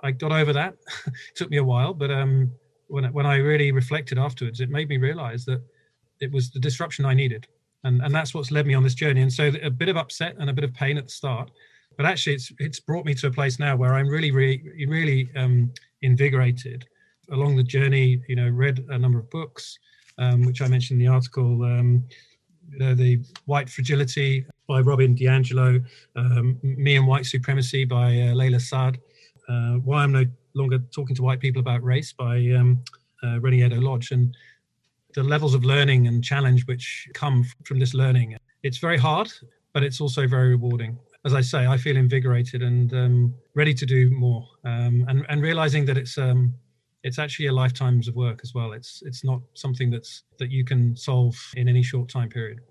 I 0.03 0.11
got 0.11 0.31
over 0.31 0.51
that. 0.53 0.75
it 1.07 1.35
took 1.35 1.49
me 1.49 1.57
a 1.57 1.63
while, 1.63 1.93
but 1.93 2.11
um, 2.11 2.51
when 2.87 3.05
when 3.13 3.25
I 3.25 3.37
really 3.37 3.71
reflected 3.71 4.17
afterwards, 4.17 4.59
it 4.59 4.69
made 4.69 4.89
me 4.89 4.97
realize 4.97 5.45
that 5.45 5.61
it 6.19 6.31
was 6.31 6.49
the 6.49 6.59
disruption 6.59 7.05
I 7.05 7.13
needed, 7.13 7.47
and 7.83 8.01
and 8.01 8.13
that's 8.13 8.33
what's 8.33 8.51
led 8.51 8.67
me 8.67 8.73
on 8.73 8.83
this 8.83 8.95
journey. 8.95 9.21
And 9.21 9.31
so 9.31 9.51
a 9.61 9.69
bit 9.69 9.89
of 9.89 9.97
upset 9.97 10.35
and 10.39 10.49
a 10.49 10.53
bit 10.53 10.63
of 10.63 10.73
pain 10.73 10.97
at 10.97 11.05
the 11.05 11.11
start, 11.11 11.51
but 11.95 12.05
actually 12.05 12.35
it's 12.35 12.51
it's 12.59 12.79
brought 12.79 13.05
me 13.05 13.13
to 13.15 13.27
a 13.27 13.31
place 13.31 13.59
now 13.59 13.75
where 13.75 13.93
I'm 13.93 14.07
really 14.07 14.31
really 14.31 14.61
really 14.87 15.29
um, 15.35 15.71
invigorated 16.01 16.85
along 17.31 17.55
the 17.55 17.63
journey. 17.63 18.21
You 18.27 18.35
know, 18.35 18.49
read 18.49 18.85
a 18.89 18.97
number 18.97 19.19
of 19.19 19.29
books, 19.29 19.79
um, 20.17 20.45
which 20.45 20.61
I 20.61 20.67
mentioned 20.67 20.99
in 20.99 21.05
the 21.05 21.13
article. 21.13 21.63
Um, 21.63 22.03
you 22.71 22.79
know, 22.79 22.95
the 22.95 23.19
white 23.45 23.69
fragility 23.69 24.45
by 24.73 24.81
Robin 24.81 25.15
DiAngelo, 25.15 25.85
um, 26.15 26.57
Me 26.63 26.95
and 26.95 27.05
White 27.05 27.27
Supremacy 27.27 27.85
by 27.85 28.07
uh, 28.07 28.33
Layla 28.33 28.59
Saad, 28.59 28.97
uh, 29.47 29.73
Why 29.85 30.01
I'm 30.01 30.11
No 30.11 30.25
Longer 30.55 30.79
Talking 30.95 31.15
to 31.15 31.21
White 31.21 31.39
People 31.39 31.59
About 31.59 31.83
Race 31.83 32.11
by 32.11 32.37
um, 32.57 32.83
uh, 33.21 33.37
Eddo-Lodge. 33.39 34.09
And 34.09 34.35
the 35.13 35.21
levels 35.21 35.53
of 35.53 35.63
learning 35.63 36.07
and 36.07 36.23
challenge 36.23 36.65
which 36.65 37.07
come 37.13 37.45
from 37.65 37.77
this 37.77 37.93
learning. 37.93 38.35
It's 38.63 38.79
very 38.79 38.97
hard, 38.97 39.31
but 39.75 39.83
it's 39.83 40.01
also 40.01 40.25
very 40.25 40.49
rewarding. 40.49 40.97
As 41.23 41.35
I 41.35 41.41
say, 41.41 41.67
I 41.67 41.77
feel 41.77 41.95
invigorated 41.95 42.63
and 42.63 42.91
um, 42.95 43.35
ready 43.53 43.75
to 43.75 43.85
do 43.85 44.09
more, 44.09 44.47
um, 44.65 45.05
and, 45.07 45.23
and 45.29 45.43
realizing 45.43 45.85
that 45.85 45.99
it's 45.99 46.17
um, 46.17 46.51
it's 47.03 47.19
actually 47.19 47.45
a 47.45 47.53
lifetimes 47.53 48.07
of 48.07 48.15
work 48.15 48.39
as 48.41 48.55
well. 48.55 48.73
It's 48.73 49.03
it's 49.05 49.23
not 49.23 49.41
something 49.53 49.91
that's 49.91 50.23
that 50.39 50.49
you 50.49 50.65
can 50.65 50.95
solve 50.95 51.35
in 51.55 51.69
any 51.69 51.83
short 51.83 52.09
time 52.09 52.29
period. 52.29 52.61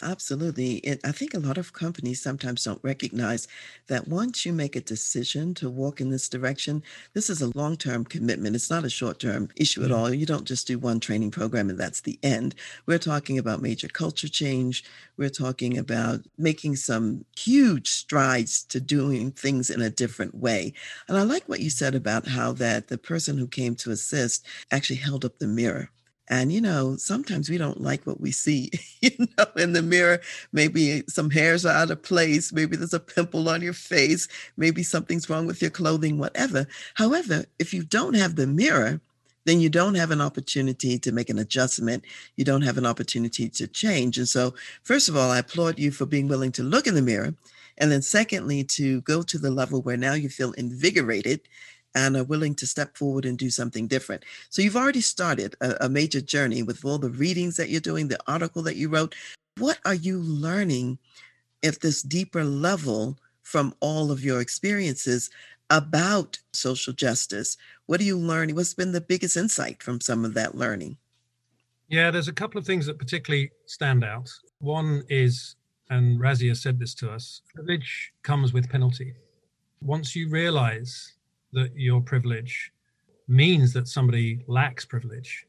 Absolutely. 0.00 0.80
I 1.02 1.10
think 1.10 1.34
a 1.34 1.40
lot 1.40 1.58
of 1.58 1.72
companies 1.72 2.22
sometimes 2.22 2.62
don't 2.62 2.82
recognize 2.84 3.48
that 3.88 4.06
once 4.06 4.46
you 4.46 4.52
make 4.52 4.76
a 4.76 4.80
decision 4.80 5.54
to 5.54 5.68
walk 5.68 6.00
in 6.00 6.10
this 6.10 6.28
direction, 6.28 6.84
this 7.14 7.28
is 7.28 7.42
a 7.42 7.50
long 7.58 7.76
term 7.76 8.04
commitment. 8.04 8.54
It's 8.54 8.70
not 8.70 8.84
a 8.84 8.90
short 8.90 9.18
term 9.18 9.48
issue 9.56 9.84
at 9.84 9.90
all. 9.90 10.14
You 10.14 10.24
don't 10.24 10.46
just 10.46 10.68
do 10.68 10.78
one 10.78 11.00
training 11.00 11.32
program 11.32 11.68
and 11.68 11.80
that's 11.80 12.02
the 12.02 12.16
end. 12.22 12.54
We're 12.86 12.98
talking 12.98 13.38
about 13.38 13.60
major 13.60 13.88
culture 13.88 14.28
change. 14.28 14.84
We're 15.16 15.30
talking 15.30 15.76
about 15.76 16.20
making 16.36 16.76
some 16.76 17.24
huge 17.36 17.88
strides 17.88 18.62
to 18.66 18.80
doing 18.80 19.32
things 19.32 19.68
in 19.68 19.82
a 19.82 19.90
different 19.90 20.36
way. 20.36 20.74
And 21.08 21.18
I 21.18 21.22
like 21.22 21.48
what 21.48 21.60
you 21.60 21.70
said 21.70 21.96
about 21.96 22.28
how 22.28 22.52
that 22.52 22.86
the 22.86 22.98
person 22.98 23.36
who 23.36 23.48
came 23.48 23.74
to 23.76 23.90
assist 23.90 24.46
actually 24.70 24.96
held 24.96 25.24
up 25.24 25.38
the 25.40 25.48
mirror 25.48 25.90
and, 26.28 26.52
you 26.52 26.60
know, 26.60 26.96
sometimes 26.96 27.48
we 27.48 27.56
don't 27.56 27.80
like 27.80 28.06
what 28.06 28.20
we 28.20 28.30
see, 28.32 28.70
you 29.00 29.10
know, 29.18 29.46
in 29.56 29.72
the 29.72 29.82
mirror. 29.82 30.20
Maybe 30.52 31.02
some 31.08 31.30
hairs 31.30 31.64
are 31.64 31.74
out 31.74 31.90
of 31.90 32.02
place. 32.02 32.52
Maybe 32.52 32.76
there's 32.76 32.94
a 32.94 33.00
pimple 33.00 33.48
on 33.48 33.62
your 33.62 33.72
face. 33.72 34.28
Maybe 34.56 34.82
something's 34.82 35.30
wrong 35.30 35.46
with 35.46 35.62
your 35.62 35.70
clothing, 35.70 36.18
whatever. 36.18 36.66
However, 36.94 37.46
if 37.58 37.72
you 37.72 37.82
don't 37.82 38.14
have 38.14 38.36
the 38.36 38.46
mirror, 38.46 39.00
then 39.46 39.60
you 39.60 39.70
don't 39.70 39.94
have 39.94 40.10
an 40.10 40.20
opportunity 40.20 40.98
to 40.98 41.12
make 41.12 41.30
an 41.30 41.38
adjustment. 41.38 42.04
You 42.36 42.44
don't 42.44 42.62
have 42.62 42.76
an 42.76 42.84
opportunity 42.84 43.48
to 43.48 43.66
change. 43.66 44.18
And 44.18 44.28
so, 44.28 44.54
first 44.82 45.08
of 45.08 45.16
all, 45.16 45.30
I 45.30 45.38
applaud 45.38 45.78
you 45.78 45.90
for 45.90 46.04
being 46.04 46.28
willing 46.28 46.52
to 46.52 46.62
look 46.62 46.86
in 46.86 46.94
the 46.94 47.00
mirror. 47.00 47.32
And 47.78 47.90
then, 47.90 48.02
secondly, 48.02 48.64
to 48.64 49.00
go 49.02 49.22
to 49.22 49.38
the 49.38 49.50
level 49.50 49.80
where 49.80 49.96
now 49.96 50.12
you 50.12 50.28
feel 50.28 50.52
invigorated 50.52 51.40
and 51.98 52.16
are 52.16 52.22
willing 52.22 52.54
to 52.54 52.64
step 52.64 52.96
forward 52.96 53.24
and 53.24 53.36
do 53.36 53.50
something 53.50 53.88
different. 53.88 54.24
So 54.50 54.62
you've 54.62 54.76
already 54.76 55.00
started 55.00 55.56
a, 55.60 55.86
a, 55.86 55.88
major 55.88 56.20
journey 56.20 56.62
with 56.62 56.84
all 56.84 56.98
the 56.98 57.10
readings 57.10 57.56
that 57.56 57.70
you're 57.70 57.80
doing, 57.80 58.06
the 58.06 58.20
article 58.28 58.62
that 58.62 58.76
you 58.76 58.88
wrote. 58.88 59.16
What 59.56 59.78
are 59.84 59.96
you 59.96 60.18
learning 60.18 60.98
at 61.64 61.80
this 61.80 62.00
deeper 62.02 62.44
level 62.44 63.18
from 63.42 63.74
all 63.80 64.12
of 64.12 64.22
your 64.22 64.40
experiences 64.40 65.28
about 65.70 66.38
social 66.52 66.92
justice? 66.92 67.56
What 67.86 68.00
are 68.00 68.04
you 68.04 68.16
learning? 68.16 68.54
What's 68.54 68.74
been 68.74 68.92
the 68.92 69.00
biggest 69.00 69.36
insight 69.36 69.82
from 69.82 70.00
some 70.00 70.24
of 70.24 70.34
that 70.34 70.54
learning? 70.54 70.98
Yeah, 71.88 72.12
there's 72.12 72.28
a 72.28 72.32
couple 72.32 72.60
of 72.60 72.64
things 72.64 72.86
that 72.86 73.00
particularly 73.00 73.50
stand 73.66 74.04
out. 74.04 74.30
One 74.60 75.02
is, 75.08 75.56
and 75.90 76.20
Razia 76.20 76.56
said 76.56 76.78
this 76.78 76.94
to 76.96 77.10
us, 77.10 77.42
privilege 77.52 78.12
comes 78.22 78.52
with 78.52 78.70
penalty. 78.70 79.14
Once 79.82 80.14
you 80.14 80.28
realize 80.28 81.17
that 81.52 81.70
your 81.74 82.00
privilege 82.00 82.72
means 83.26 83.72
that 83.72 83.88
somebody 83.88 84.44
lacks 84.46 84.84
privilege, 84.84 85.46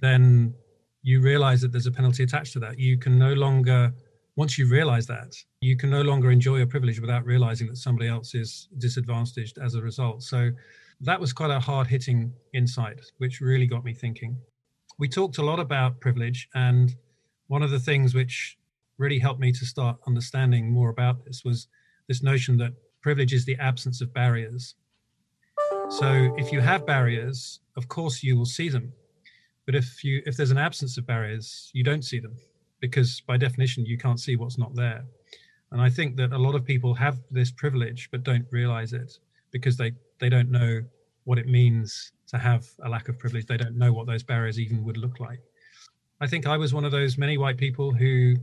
then 0.00 0.54
you 1.02 1.20
realize 1.20 1.60
that 1.60 1.72
there's 1.72 1.86
a 1.86 1.92
penalty 1.92 2.22
attached 2.22 2.52
to 2.52 2.60
that. 2.60 2.78
You 2.78 2.98
can 2.98 3.18
no 3.18 3.32
longer, 3.32 3.92
once 4.36 4.58
you 4.58 4.68
realize 4.68 5.06
that, 5.06 5.34
you 5.60 5.76
can 5.76 5.90
no 5.90 6.02
longer 6.02 6.30
enjoy 6.30 6.56
your 6.58 6.66
privilege 6.66 7.00
without 7.00 7.24
realizing 7.24 7.66
that 7.68 7.76
somebody 7.76 8.08
else 8.08 8.34
is 8.34 8.68
disadvantaged 8.78 9.58
as 9.58 9.74
a 9.74 9.82
result. 9.82 10.22
So 10.22 10.50
that 11.00 11.20
was 11.20 11.32
quite 11.32 11.50
a 11.50 11.58
hard 11.58 11.86
hitting 11.86 12.32
insight, 12.54 13.00
which 13.18 13.40
really 13.40 13.66
got 13.66 13.84
me 13.84 13.92
thinking. 13.92 14.36
We 14.98 15.08
talked 15.08 15.38
a 15.38 15.42
lot 15.42 15.58
about 15.58 16.00
privilege, 16.00 16.48
and 16.54 16.94
one 17.48 17.62
of 17.62 17.70
the 17.70 17.80
things 17.80 18.14
which 18.14 18.56
really 18.98 19.18
helped 19.18 19.40
me 19.40 19.50
to 19.52 19.66
start 19.66 19.96
understanding 20.06 20.70
more 20.70 20.90
about 20.90 21.24
this 21.24 21.44
was 21.44 21.66
this 22.06 22.22
notion 22.22 22.56
that 22.58 22.72
privilege 23.00 23.32
is 23.32 23.44
the 23.44 23.56
absence 23.56 24.00
of 24.00 24.14
barriers. 24.14 24.76
So 25.98 26.34
if 26.38 26.50
you 26.50 26.60
have 26.60 26.86
barriers, 26.86 27.60
of 27.76 27.86
course 27.86 28.22
you 28.22 28.38
will 28.38 28.46
see 28.46 28.70
them. 28.70 28.94
But 29.66 29.74
if 29.74 30.02
you 30.02 30.22
if 30.24 30.38
there's 30.38 30.50
an 30.50 30.56
absence 30.56 30.96
of 30.96 31.06
barriers, 31.06 31.70
you 31.74 31.84
don't 31.84 32.02
see 32.02 32.18
them 32.18 32.34
because 32.80 33.20
by 33.20 33.36
definition 33.36 33.84
you 33.84 33.98
can't 33.98 34.18
see 34.18 34.36
what's 34.36 34.56
not 34.56 34.74
there. 34.74 35.04
And 35.70 35.82
I 35.82 35.90
think 35.90 36.16
that 36.16 36.32
a 36.32 36.38
lot 36.38 36.54
of 36.54 36.64
people 36.64 36.94
have 36.94 37.18
this 37.30 37.50
privilege 37.50 38.08
but 38.10 38.24
don't 38.24 38.46
realize 38.50 38.94
it 38.94 39.18
because 39.50 39.76
they 39.76 39.92
they 40.18 40.30
don't 40.30 40.50
know 40.50 40.80
what 41.24 41.38
it 41.38 41.46
means 41.46 42.12
to 42.28 42.38
have 42.38 42.66
a 42.84 42.88
lack 42.88 43.10
of 43.10 43.18
privilege. 43.18 43.44
They 43.44 43.58
don't 43.58 43.76
know 43.76 43.92
what 43.92 44.06
those 44.06 44.22
barriers 44.22 44.58
even 44.58 44.84
would 44.84 44.96
look 44.96 45.20
like. 45.20 45.40
I 46.22 46.26
think 46.26 46.46
I 46.46 46.56
was 46.56 46.72
one 46.72 46.86
of 46.86 46.92
those 46.92 47.18
many 47.18 47.36
white 47.36 47.58
people 47.58 47.92
who 47.92 48.36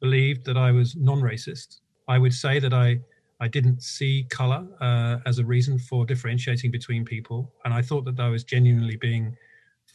believed 0.00 0.44
that 0.44 0.56
I 0.56 0.70
was 0.70 0.94
non-racist. 0.94 1.80
I 2.06 2.18
would 2.18 2.32
say 2.32 2.60
that 2.60 2.72
I 2.72 3.00
I 3.40 3.48
didn't 3.48 3.82
see 3.82 4.26
color 4.30 4.66
uh, 4.80 5.18
as 5.26 5.38
a 5.38 5.44
reason 5.44 5.78
for 5.78 6.06
differentiating 6.06 6.70
between 6.70 7.04
people. 7.04 7.52
And 7.64 7.74
I 7.74 7.82
thought 7.82 8.04
that 8.06 8.18
I 8.18 8.28
was 8.28 8.44
genuinely 8.44 8.96
being 8.96 9.36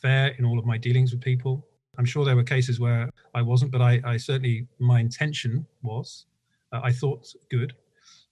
fair 0.01 0.27
in 0.37 0.45
all 0.45 0.59
of 0.59 0.65
my 0.65 0.77
dealings 0.77 1.11
with 1.11 1.21
people. 1.21 1.65
I'm 1.97 2.05
sure 2.05 2.23
there 2.23 2.35
were 2.35 2.43
cases 2.43 2.79
where 2.79 3.09
I 3.33 3.41
wasn't, 3.41 3.71
but 3.71 3.81
I, 3.81 4.01
I 4.05 4.17
certainly, 4.17 4.67
my 4.79 4.99
intention 4.99 5.65
was. 5.83 6.25
uh, 6.71 6.81
I 6.83 6.91
thought 6.91 7.27
good, 7.49 7.73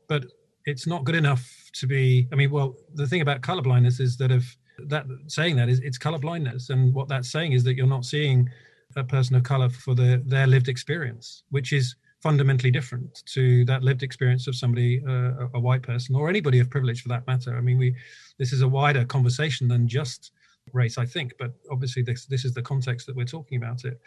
but 0.08 0.26
it's 0.66 0.88
not 0.88 1.04
good 1.04 1.16
enough 1.16 1.70
to 1.74 1.88
be. 1.88 2.28
I 2.32 2.36
mean, 2.36 2.52
well, 2.52 2.76
the 2.94 3.08
thing 3.08 3.22
about 3.22 3.42
color 3.42 3.62
blindness 3.62 4.00
is 4.00 4.18
that 4.18 4.32
if 4.32 4.58
that 4.88 5.06
saying 5.28 5.56
that 5.58 5.70
is 5.70 5.80
it's 5.80 5.98
color 5.98 6.20
blindness, 6.20 6.70
and 6.70 6.94
what 6.94 7.08
that's 7.08 7.32
saying 7.32 7.54
is 7.54 7.64
that 7.66 7.76
you're 7.76 7.88
not 7.88 8.06
seeing 8.06 8.50
a 8.96 9.04
person 9.04 9.36
of 9.36 9.44
color 9.44 9.70
for 9.70 9.94
the, 9.94 10.22
their 10.26 10.48
lived 10.48 10.68
experience, 10.68 11.44
which 11.50 11.74
is 11.74 11.96
fundamentally 12.22 12.72
different 12.72 13.24
to 13.26 13.64
that 13.66 13.84
lived 13.84 14.04
experience 14.04 14.48
of 14.48 14.56
somebody, 14.56 15.02
uh, 15.08 15.48
a 15.54 15.60
white 15.60 15.82
person, 15.82 16.16
or 16.16 16.30
anybody 16.30 16.60
of 16.60 16.70
privilege 16.70 17.02
for 17.02 17.10
that 17.10 17.26
matter. 17.28 17.56
I 17.56 17.62
mean, 17.62 17.78
we 17.78 17.96
this 18.38 18.54
is 18.54 18.62
a 18.62 18.68
wider 18.68 19.06
conversation 19.06 19.68
than 19.68 19.88
just 19.88 20.32
race, 20.74 20.98
I 20.98 21.06
think, 21.06 21.34
but 21.40 21.54
obviously 21.72 22.04
this 22.04 22.26
this 22.26 22.46
is 22.46 22.54
the 22.54 22.62
context 22.62 23.08
that 23.08 23.16
we're 23.16 23.26
talking 23.26 23.58
about 23.58 23.86
it. 23.86 24.00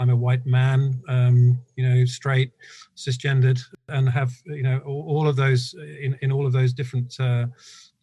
I'm 0.00 0.10
a 0.10 0.16
white 0.16 0.46
man, 0.46 1.02
um, 1.08 1.58
you 1.76 1.88
know, 1.88 2.04
straight, 2.04 2.52
cisgendered, 2.96 3.60
and 3.88 4.08
have 4.08 4.32
you 4.46 4.62
know 4.62 4.78
all, 4.86 5.04
all 5.08 5.28
of 5.28 5.36
those 5.36 5.74
in 5.74 6.16
in 6.22 6.30
all 6.30 6.46
of 6.46 6.52
those 6.52 6.72
different 6.72 7.18
uh, 7.18 7.46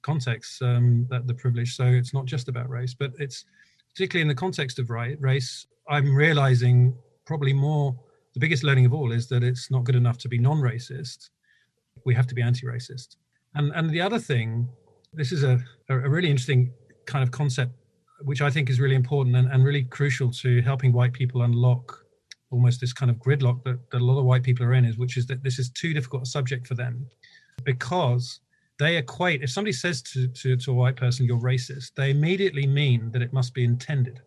contexts 0.01 0.61
um, 0.61 1.07
that 1.09 1.27
the 1.27 1.33
privilege. 1.33 1.75
So 1.75 1.85
it's 1.85 2.13
not 2.13 2.25
just 2.25 2.47
about 2.47 2.69
race, 2.69 2.93
but 2.93 3.11
it's 3.17 3.45
particularly 3.93 4.21
in 4.21 4.27
the 4.27 4.35
context 4.35 4.79
of 4.79 4.89
race. 4.89 5.67
I'm 5.87 6.15
realizing 6.15 6.95
probably 7.25 7.53
more. 7.53 7.97
The 8.35 8.39
biggest 8.39 8.63
learning 8.63 8.85
of 8.85 8.93
all 8.93 9.11
is 9.11 9.27
that 9.29 9.43
it's 9.43 9.71
not 9.71 9.83
good 9.85 9.95
enough 9.95 10.17
to 10.19 10.29
be 10.29 10.37
non-racist. 10.37 11.29
We 12.05 12.13
have 12.13 12.27
to 12.27 12.35
be 12.35 12.41
anti-racist. 12.41 13.15
And 13.55 13.71
and 13.73 13.89
the 13.89 14.01
other 14.01 14.19
thing, 14.19 14.69
this 15.13 15.31
is 15.31 15.43
a, 15.43 15.59
a 15.89 15.97
really 15.97 16.29
interesting 16.29 16.71
kind 17.05 17.23
of 17.23 17.31
concept 17.31 17.73
which 18.21 18.41
I 18.41 18.49
think 18.49 18.69
is 18.69 18.79
really 18.79 18.95
important 18.95 19.35
and, 19.35 19.51
and 19.51 19.63
really 19.63 19.83
crucial 19.83 20.31
to 20.31 20.61
helping 20.61 20.93
white 20.93 21.13
people 21.13 21.41
unlock 21.41 22.05
almost 22.49 22.79
this 22.79 22.93
kind 22.93 23.11
of 23.11 23.17
gridlock 23.17 23.63
that, 23.63 23.79
that 23.91 24.01
a 24.01 24.05
lot 24.05 24.19
of 24.19 24.25
white 24.25 24.43
people 24.43 24.65
are 24.65 24.73
in 24.73 24.85
is 24.85 24.97
which 24.97 25.17
is 25.17 25.25
that 25.27 25.43
this 25.43 25.59
is 25.59 25.69
too 25.69 25.93
difficult 25.93 26.23
a 26.23 26.25
subject 26.25 26.67
for 26.67 26.75
them 26.75 27.05
because 27.63 28.39
they 28.77 28.97
equate 28.97 29.41
if 29.41 29.49
somebody 29.49 29.73
says 29.73 30.01
to, 30.01 30.27
to, 30.29 30.55
to 30.55 30.71
a 30.71 30.73
white 30.73 30.95
person 30.95 31.25
you're 31.25 31.39
racist 31.39 31.93
they 31.95 32.11
immediately 32.11 32.67
mean 32.67 33.11
that 33.11 33.21
it 33.21 33.33
must 33.33 33.53
be 33.53 33.63
intended 33.63 34.21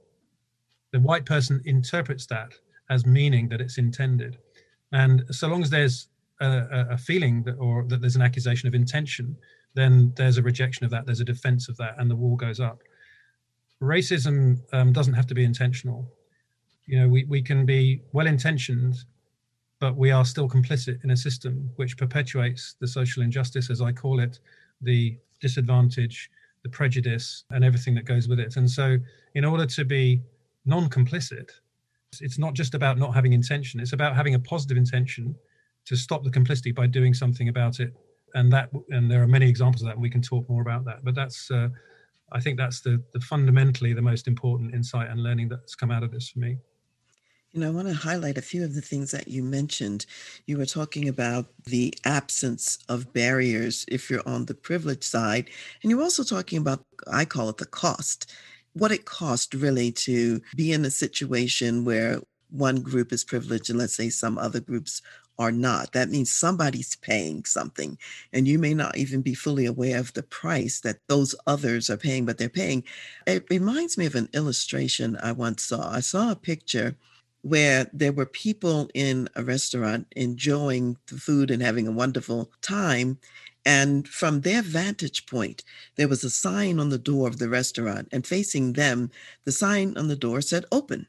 the 0.92 1.00
white 1.00 1.24
person 1.24 1.62
interprets 1.64 2.26
that 2.26 2.52
as 2.90 3.06
meaning 3.06 3.48
that 3.48 3.60
it's 3.60 3.78
intended 3.78 4.38
and 4.92 5.24
so 5.30 5.48
long 5.48 5.62
as 5.62 5.70
there's 5.70 6.08
a, 6.40 6.86
a 6.90 6.98
feeling 6.98 7.42
that 7.42 7.54
or 7.54 7.84
that 7.84 8.00
there's 8.00 8.16
an 8.16 8.22
accusation 8.22 8.68
of 8.68 8.74
intention 8.74 9.36
then 9.74 10.12
there's 10.16 10.38
a 10.38 10.42
rejection 10.42 10.84
of 10.84 10.90
that 10.90 11.04
there's 11.06 11.20
a 11.20 11.24
defense 11.24 11.68
of 11.68 11.76
that 11.76 11.94
and 11.98 12.10
the 12.10 12.16
wall 12.16 12.36
goes 12.36 12.60
up 12.60 12.82
racism 13.80 14.60
um, 14.72 14.92
doesn't 14.92 15.14
have 15.14 15.26
to 15.26 15.34
be 15.34 15.44
intentional. 15.44 16.10
You 16.86 17.00
know, 17.00 17.08
we, 17.08 17.24
we 17.24 17.42
can 17.42 17.66
be 17.66 18.02
well 18.12 18.26
intentioned, 18.26 18.96
but 19.78 19.96
we 19.96 20.10
are 20.10 20.24
still 20.24 20.48
complicit 20.48 21.02
in 21.04 21.10
a 21.10 21.16
system 21.16 21.70
which 21.76 21.96
perpetuates 21.96 22.74
the 22.80 22.88
social 22.88 23.22
injustice, 23.22 23.70
as 23.70 23.80
I 23.80 23.92
call 23.92 24.20
it, 24.20 24.40
the 24.80 25.16
disadvantage, 25.40 26.30
the 26.62 26.68
prejudice, 26.68 27.44
and 27.50 27.64
everything 27.64 27.94
that 27.94 28.04
goes 28.04 28.26
with 28.26 28.40
it. 28.40 28.56
And 28.56 28.68
so, 28.68 28.98
in 29.34 29.44
order 29.44 29.66
to 29.66 29.84
be 29.84 30.20
non 30.64 30.88
complicit, 30.88 31.50
it's 32.20 32.38
not 32.38 32.54
just 32.54 32.74
about 32.74 32.98
not 32.98 33.14
having 33.14 33.32
intention, 33.32 33.80
it's 33.80 33.92
about 33.92 34.16
having 34.16 34.34
a 34.34 34.38
positive 34.38 34.76
intention 34.76 35.34
to 35.86 35.96
stop 35.96 36.24
the 36.24 36.30
complicity 36.30 36.72
by 36.72 36.86
doing 36.86 37.14
something 37.14 37.48
about 37.48 37.80
it. 37.80 37.92
And 38.34 38.52
that, 38.52 38.70
and 38.90 39.10
there 39.10 39.22
are 39.22 39.26
many 39.28 39.48
examples 39.48 39.82
of 39.82 39.86
that, 39.86 39.94
and 39.94 40.02
we 40.02 40.10
can 40.10 40.22
talk 40.22 40.48
more 40.48 40.62
about 40.62 40.84
that. 40.84 41.04
But 41.04 41.14
that's, 41.14 41.50
uh, 41.50 41.68
I 42.32 42.40
think 42.40 42.58
that's 42.58 42.80
the, 42.80 43.02
the 43.14 43.20
fundamentally 43.20 43.94
the 43.94 44.02
most 44.02 44.28
important 44.28 44.74
insight 44.74 45.08
and 45.08 45.22
learning 45.22 45.48
that's 45.48 45.74
come 45.74 45.90
out 45.90 46.02
of 46.02 46.10
this 46.10 46.28
for 46.28 46.40
me. 46.40 46.58
You 47.52 47.60
know, 47.60 47.68
I 47.68 47.70
want 47.70 47.88
to 47.88 47.94
highlight 47.94 48.36
a 48.36 48.42
few 48.42 48.62
of 48.62 48.74
the 48.74 48.82
things 48.82 49.10
that 49.12 49.28
you 49.28 49.42
mentioned. 49.42 50.04
You 50.44 50.58
were 50.58 50.66
talking 50.66 51.08
about 51.08 51.46
the 51.64 51.94
absence 52.04 52.78
of 52.90 53.14
barriers 53.14 53.86
if 53.88 54.10
you're 54.10 54.28
on 54.28 54.44
the 54.44 54.54
privileged 54.54 55.04
side. 55.04 55.48
And 55.82 55.90
you're 55.90 56.02
also 56.02 56.22
talking 56.22 56.58
about, 56.58 56.84
I 57.10 57.24
call 57.24 57.48
it 57.48 57.56
the 57.56 57.64
cost, 57.64 58.30
what 58.78 58.92
it 58.92 59.04
cost 59.04 59.54
really 59.54 59.92
to 59.92 60.40
be 60.56 60.72
in 60.72 60.84
a 60.84 60.90
situation 60.90 61.84
where 61.84 62.20
one 62.50 62.80
group 62.80 63.12
is 63.12 63.24
privileged 63.24 63.68
and 63.68 63.78
let's 63.78 63.94
say 63.94 64.08
some 64.08 64.38
other 64.38 64.60
groups 64.60 65.02
are 65.38 65.52
not. 65.52 65.92
That 65.92 66.10
means 66.10 66.32
somebody's 66.32 66.96
paying 66.96 67.44
something, 67.44 67.96
and 68.32 68.48
you 68.48 68.58
may 68.58 68.74
not 68.74 68.96
even 68.96 69.22
be 69.22 69.34
fully 69.34 69.66
aware 69.66 69.98
of 69.98 70.12
the 70.14 70.22
price 70.22 70.80
that 70.80 70.98
those 71.06 71.34
others 71.46 71.88
are 71.90 71.96
paying, 71.96 72.26
but 72.26 72.38
they're 72.38 72.48
paying. 72.48 72.82
It 73.26 73.46
reminds 73.48 73.96
me 73.96 74.06
of 74.06 74.16
an 74.16 74.28
illustration 74.32 75.16
I 75.22 75.32
once 75.32 75.62
saw. 75.62 75.92
I 75.92 76.00
saw 76.00 76.32
a 76.32 76.36
picture 76.36 76.96
where 77.42 77.88
there 77.92 78.12
were 78.12 78.26
people 78.26 78.90
in 78.94 79.28
a 79.36 79.44
restaurant 79.44 80.06
enjoying 80.16 80.96
the 81.06 81.18
food 81.18 81.50
and 81.50 81.62
having 81.62 81.86
a 81.86 81.92
wonderful 81.92 82.50
time. 82.62 83.18
And 83.68 84.08
from 84.08 84.40
their 84.40 84.62
vantage 84.62 85.26
point, 85.26 85.62
there 85.96 86.08
was 86.08 86.24
a 86.24 86.30
sign 86.30 86.80
on 86.80 86.88
the 86.88 86.96
door 86.96 87.28
of 87.28 87.38
the 87.38 87.50
restaurant, 87.50 88.08
and 88.10 88.26
facing 88.26 88.72
them, 88.72 89.10
the 89.44 89.52
sign 89.52 89.94
on 89.98 90.08
the 90.08 90.16
door 90.16 90.40
said 90.40 90.64
open. 90.72 91.06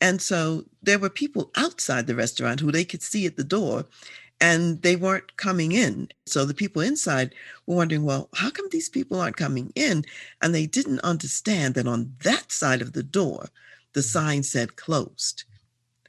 And 0.00 0.22
so 0.22 0.64
there 0.82 0.98
were 0.98 1.10
people 1.10 1.50
outside 1.54 2.06
the 2.06 2.14
restaurant 2.14 2.60
who 2.60 2.72
they 2.72 2.86
could 2.86 3.02
see 3.02 3.26
at 3.26 3.36
the 3.36 3.44
door 3.44 3.84
and 4.40 4.80
they 4.80 4.96
weren't 4.96 5.36
coming 5.36 5.72
in. 5.72 6.08
So 6.24 6.46
the 6.46 6.54
people 6.54 6.80
inside 6.80 7.34
were 7.66 7.76
wondering, 7.76 8.04
well, 8.04 8.30
how 8.34 8.48
come 8.48 8.68
these 8.70 8.88
people 8.88 9.20
aren't 9.20 9.36
coming 9.36 9.70
in? 9.74 10.06
And 10.40 10.54
they 10.54 10.66
didn't 10.66 11.00
understand 11.00 11.74
that 11.74 11.86
on 11.86 12.14
that 12.24 12.50
side 12.50 12.80
of 12.80 12.94
the 12.94 13.02
door, 13.02 13.50
the 13.92 14.02
sign 14.02 14.42
said 14.44 14.76
closed. 14.76 15.44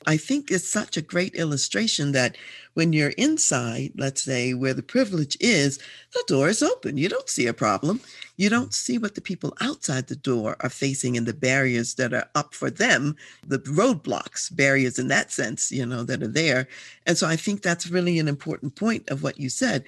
I 0.06 0.18
think 0.18 0.52
it's 0.52 0.68
such 0.68 0.98
a 0.98 1.02
great 1.02 1.36
illustration 1.36 2.12
that 2.12 2.38
when 2.74 2.94
you're 2.94 3.10
inside, 3.10 3.92
let's 3.96 4.22
say 4.24 4.54
where 4.54 4.74
the 4.74 4.84
privilege 4.84 5.38
is, 5.40 5.80
the 6.14 6.24
door 6.28 6.50
is 6.50 6.64
open. 6.64 6.98
You 6.98 7.10
don't 7.10 7.30
see 7.30 7.48
a 7.48 7.54
problem. 7.54 8.02
You 8.38 8.50
don't 8.50 8.74
see 8.74 8.98
what 8.98 9.16
the 9.16 9.22
people 9.22 9.56
outside 9.62 10.08
the 10.08 10.16
door 10.16 10.56
are 10.60 10.70
facing 10.70 11.18
and 11.18 11.28
the 11.28 11.34
barriers 11.34 11.96
that 11.96 12.14
are 12.14 12.28
up 12.36 12.54
for 12.54 12.70
them, 12.70 13.16
the 13.48 13.60
roadblocks, 13.60 14.54
barriers 14.56 14.98
in 14.98 15.08
that 15.10 15.32
sense, 15.32 15.72
you 15.72 15.86
know, 15.86 16.04
that 16.04 16.24
are 16.24 16.28
there. 16.28 16.68
And 17.06 17.18
so 17.18 17.28
I 17.28 17.36
think 17.36 17.62
that's 17.62 17.90
really 17.90 18.20
an 18.20 18.28
important 18.28 18.76
point 18.76 19.10
of 19.10 19.24
what 19.24 19.40
you 19.40 19.50
said. 19.50 19.84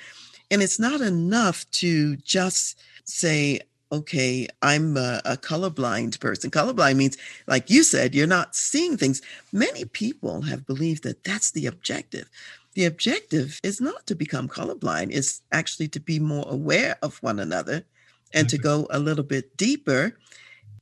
And 0.52 0.62
it's 0.62 0.80
not 0.80 1.02
enough 1.02 1.70
to 1.72 2.18
just 2.18 2.80
say, 3.04 3.62
okay, 3.92 4.48
I'm 4.62 4.98
a, 4.98 5.22
a, 5.26 5.38
colorblind 5.38 6.20
person. 6.20 6.52
Colorblind 6.52 6.96
means, 6.96 7.18
like 7.48 7.70
you 7.70 7.84
said, 7.84 8.16
you're 8.16 8.28
not 8.28 8.56
seeing 8.56 8.98
things. 8.98 9.22
Many 9.52 9.86
people 9.86 10.44
have 10.44 10.66
believed 10.66 11.04
that 11.04 11.24
that's 11.24 11.52
the 11.52 11.66
objective. 11.66 12.30
The 12.74 12.86
objective 12.86 13.60
is 13.64 13.80
not 13.80 14.06
to 14.08 14.16
become 14.16 14.50
colorblind, 14.50 15.12
it's 15.12 15.42
actually 15.52 15.88
to 15.90 16.00
be 16.00 16.20
more 16.20 16.46
aware 16.48 16.98
of 17.02 17.24
one 17.24 17.40
another 17.40 17.86
and 18.34 18.48
mm-hmm. 18.48 18.58
to 18.58 18.62
go 18.62 18.88
a 18.90 19.00
little 19.00 19.24
bit 19.24 19.56
deeper. 19.56 20.18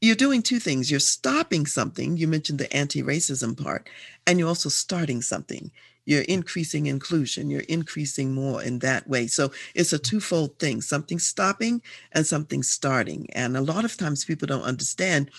You're 0.02 0.16
doing 0.16 0.42
two 0.42 0.60
things. 0.60 0.92
You're 0.92 1.00
stopping 1.00 1.66
something. 1.66 2.18
You 2.18 2.28
mentioned 2.28 2.60
the 2.60 2.74
anti 2.76 3.02
racism 3.04 3.62
part, 3.62 3.88
and 4.28 4.40
you're 4.40 4.50
also 4.50 4.70
starting 4.70 5.22
something 5.22 5.72
you're 6.06 6.24
increasing 6.24 6.86
inclusion 6.86 7.50
you're 7.50 7.62
increasing 7.62 8.34
more 8.34 8.62
in 8.62 8.80
that 8.80 9.08
way. 9.08 9.28
So 9.28 9.52
it's 9.76 9.94
a 9.94 10.00
twofold 10.00 10.60
thing 10.60 10.82
something 10.82 11.20
stopping 11.20 11.82
and 12.12 12.26
something 12.26 12.64
starting. 12.64 13.28
And 13.34 13.56
a 13.56 13.62
lot 13.62 13.86
of 13.86 13.98
times 13.98 14.26
people 14.26 14.48
don't 14.48 14.64
understand 14.64 15.32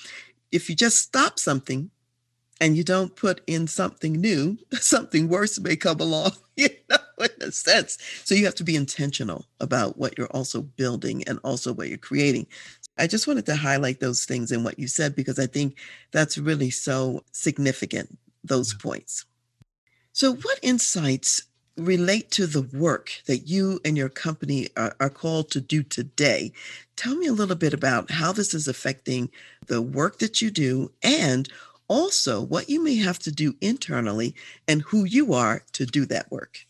if 0.53 0.68
you 0.68 0.77
just 0.77 1.00
stop 1.00 1.38
something 1.38 1.90
and 2.61 2.77
you 2.77 2.85
don't 2.85 3.16
put 3.16 3.40
in 3.46 3.66
something 3.66 4.12
new 4.12 4.57
something 4.74 5.29
worse 5.29 5.59
may 5.59 5.77
come 5.77 6.00
along 6.00 6.33
you 6.57 6.68
know 6.88 6.96
in 7.20 7.48
a 7.48 7.53
sense. 7.53 7.98
So 8.24 8.35
you 8.35 8.44
have 8.44 8.55
to 8.57 8.64
be 8.64 8.77
intentional 8.77 9.46
about 9.61 9.98
what 9.98 10.16
you're 10.18 10.27
also 10.29 10.62
building 10.62 11.24
and 11.29 11.38
also 11.44 11.72
what 11.72 11.88
you're 11.88 11.98
creating. 11.98 12.46
I 12.98 13.07
just 13.07 13.27
wanted 13.27 13.46
to 13.46 13.57
highlight 13.57 14.00
those 14.00 14.24
things 14.24 14.53
in 14.53 14.62
what 14.62 14.79
you 14.79 14.87
said 14.87 15.16
because 15.16 15.38
I 15.38 15.46
think 15.46 15.77
that's 16.12 16.38
really 16.38 16.70
so 16.70 17.24
significant, 17.33 18.18
those 18.44 18.74
points. 18.74 19.24
So, 20.14 20.33
what 20.33 20.61
insights 20.62 21.42
relate 21.77 22.31
to 22.31 22.46
the 22.46 22.62
work 22.62 23.11
that 23.27 23.48
you 23.48 23.81
and 23.85 23.96
your 23.96 24.09
company 24.09 24.68
are, 24.77 24.94
are, 25.00 25.11
called 25.11 25.50
to 25.50 25.61
do 25.61 25.83
today? 25.83 26.53
Tell 26.94 27.16
me 27.16 27.27
a 27.27 27.33
little 27.33 27.57
bit 27.57 27.74
about 27.74 28.12
how 28.12 28.31
this 28.31 28.55
is 28.55 28.68
affecting 28.68 29.29
the 29.66 29.83
work 29.83 30.20
that 30.20 30.40
you 30.40 30.53
do 30.53 30.92
and 31.03 31.48
also 31.88 32.40
what 32.40 32.70
you 32.70 32.81
may 32.81 32.94
have 32.94 33.18
to 33.18 33.33
do 33.33 33.57
internally 33.61 34.37
and 34.68 34.83
who 34.83 35.03
you 35.03 35.35
are 35.35 35.64
to 35.72 35.85
do 35.85 36.07
that 36.07 36.31
work. 36.31 36.64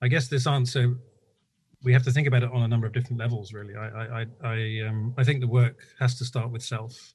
I 0.00 0.08
guess 0.08 0.28
this 0.28 0.46
answer 0.46 0.96
we 1.84 1.92
have 1.92 2.02
to 2.04 2.10
think 2.10 2.26
about 2.26 2.42
it 2.42 2.50
on 2.50 2.62
a 2.62 2.68
number 2.68 2.86
of 2.86 2.94
different 2.94 3.18
levels 3.18 3.52
really 3.52 3.76
i 3.76 4.22
i 4.22 4.26
i, 4.42 4.88
um, 4.88 5.14
I 5.18 5.22
think 5.22 5.40
the 5.40 5.46
work 5.46 5.84
has 6.00 6.18
to 6.18 6.24
start 6.24 6.50
with 6.50 6.62
self 6.62 7.14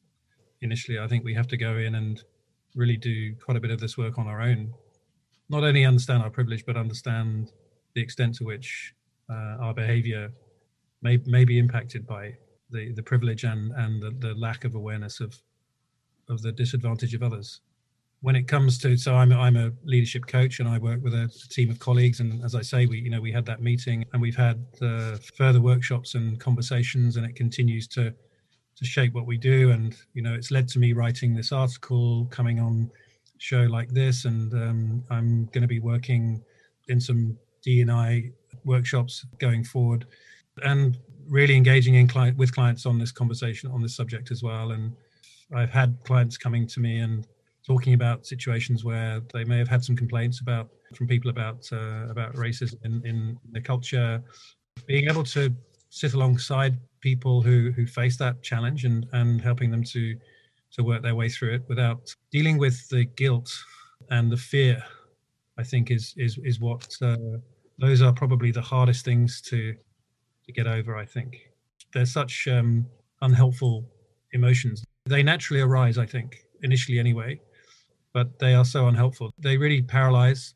initially 0.61 0.97
i 0.99 1.07
think 1.07 1.25
we 1.25 1.33
have 1.33 1.47
to 1.47 1.57
go 1.57 1.77
in 1.77 1.95
and 1.95 2.23
really 2.75 2.95
do 2.95 3.35
quite 3.35 3.57
a 3.57 3.59
bit 3.59 3.71
of 3.71 3.79
this 3.79 3.97
work 3.97 4.17
on 4.17 4.27
our 4.27 4.41
own 4.41 4.71
not 5.51 5.63
only 5.63 5.85
understand 5.85 6.23
our 6.23 6.29
privilege, 6.29 6.65
but 6.65 6.77
understand 6.77 7.51
the 7.93 8.01
extent 8.01 8.35
to 8.35 8.45
which 8.45 8.93
uh, 9.29 9.57
our 9.59 9.73
behavior 9.73 10.31
may, 11.01 11.19
may 11.25 11.45
be 11.45 11.59
impacted 11.59 12.07
by 12.07 12.33
the, 12.71 12.93
the 12.93 13.03
privilege 13.03 13.43
and, 13.43 13.71
and 13.73 14.01
the, 14.01 14.11
the 14.25 14.33
lack 14.35 14.63
of 14.63 14.75
awareness 14.75 15.19
of, 15.19 15.35
of 16.29 16.41
the 16.41 16.51
disadvantage 16.51 17.13
of 17.13 17.21
others. 17.21 17.61
when 18.21 18.35
it 18.35 18.47
comes 18.47 18.77
to 18.77 18.95
so 18.95 19.15
I'm 19.15 19.31
I'm 19.33 19.57
a 19.57 19.71
leadership 19.83 20.25
coach 20.27 20.59
and 20.59 20.69
I 20.69 20.77
work 20.77 21.03
with 21.03 21.13
a 21.13 21.27
team 21.49 21.69
of 21.69 21.79
colleagues 21.79 22.19
and 22.19 22.43
as 22.43 22.55
I 22.55 22.61
say 22.61 22.85
we 22.85 22.99
you 22.99 23.09
know 23.09 23.19
we 23.19 23.31
had 23.31 23.45
that 23.47 23.61
meeting 23.61 24.05
and 24.13 24.21
we've 24.21 24.37
had 24.37 24.63
uh, 24.81 25.17
further 25.35 25.59
workshops 25.59 26.15
and 26.15 26.39
conversations 26.39 27.17
and 27.17 27.25
it 27.25 27.35
continues 27.35 27.87
to 27.89 28.13
to 28.79 28.85
shape 28.85 29.13
what 29.13 29.25
we 29.25 29.37
do 29.37 29.71
and 29.71 29.95
you 30.13 30.21
know 30.21 30.33
it's 30.33 30.51
led 30.51 30.67
to 30.69 30.79
me 30.79 30.93
writing 30.93 31.35
this 31.35 31.51
article 31.51 32.25
coming 32.37 32.59
on 32.59 32.89
show 33.41 33.63
like 33.63 33.89
this 33.89 34.25
and 34.25 34.53
um, 34.53 35.03
I'm 35.09 35.45
going 35.45 35.63
to 35.63 35.67
be 35.67 35.79
working 35.79 36.43
in 36.87 37.01
some 37.01 37.37
D&I 37.63 38.31
workshops 38.65 39.25
going 39.39 39.63
forward 39.63 40.05
and 40.63 40.97
really 41.27 41.55
engaging 41.55 41.95
in 41.95 42.07
client 42.07 42.37
with 42.37 42.53
clients 42.53 42.85
on 42.85 42.99
this 42.99 43.11
conversation 43.11 43.71
on 43.71 43.81
this 43.81 43.95
subject 43.95 44.29
as 44.29 44.43
well 44.43 44.71
and 44.71 44.93
I've 45.55 45.71
had 45.71 45.97
clients 46.03 46.37
coming 46.37 46.67
to 46.67 46.79
me 46.79 46.99
and 46.99 47.27
talking 47.65 47.93
about 47.93 48.25
situations 48.25 48.83
where 48.83 49.21
they 49.33 49.43
may 49.43 49.57
have 49.57 49.67
had 49.67 49.83
some 49.83 49.95
complaints 49.95 50.39
about 50.41 50.69
from 50.95 51.07
people 51.07 51.29
about 51.29 51.67
uh, 51.71 52.07
about 52.09 52.33
racism 52.35 52.77
in, 52.85 53.01
in 53.05 53.37
the 53.51 53.61
culture. 53.61 54.21
Being 54.85 55.09
able 55.09 55.23
to 55.25 55.53
sit 55.89 56.13
alongside 56.13 56.77
people 57.01 57.41
who 57.41 57.71
who 57.71 57.85
face 57.85 58.17
that 58.17 58.41
challenge 58.41 58.85
and 58.85 59.05
and 59.13 59.41
helping 59.41 59.71
them 59.71 59.83
to 59.83 60.15
to 60.73 60.83
work 60.83 61.01
their 61.01 61.15
way 61.15 61.29
through 61.29 61.55
it 61.55 61.63
without 61.67 62.13
dealing 62.31 62.57
with 62.57 62.87
the 62.89 63.05
guilt 63.05 63.51
and 64.09 64.31
the 64.31 64.37
fear, 64.37 64.83
I 65.57 65.63
think 65.63 65.91
is 65.91 66.13
is 66.17 66.37
is 66.43 66.59
what 66.59 66.95
uh, 67.01 67.37
those 67.79 68.01
are 68.01 68.13
probably 68.13 68.51
the 68.51 68.61
hardest 68.61 69.05
things 69.05 69.41
to 69.41 69.75
to 70.45 70.51
get 70.51 70.67
over. 70.67 70.95
I 70.95 71.05
think 71.05 71.37
they're 71.93 72.05
such 72.05 72.47
um, 72.47 72.85
unhelpful 73.21 73.85
emotions. 74.33 74.83
They 75.05 75.23
naturally 75.23 75.61
arise, 75.61 75.97
I 75.97 76.05
think, 76.05 76.45
initially 76.63 76.99
anyway, 76.99 77.39
but 78.13 78.39
they 78.39 78.53
are 78.53 78.65
so 78.65 78.87
unhelpful. 78.87 79.31
They 79.39 79.57
really 79.57 79.81
paralyze 79.81 80.53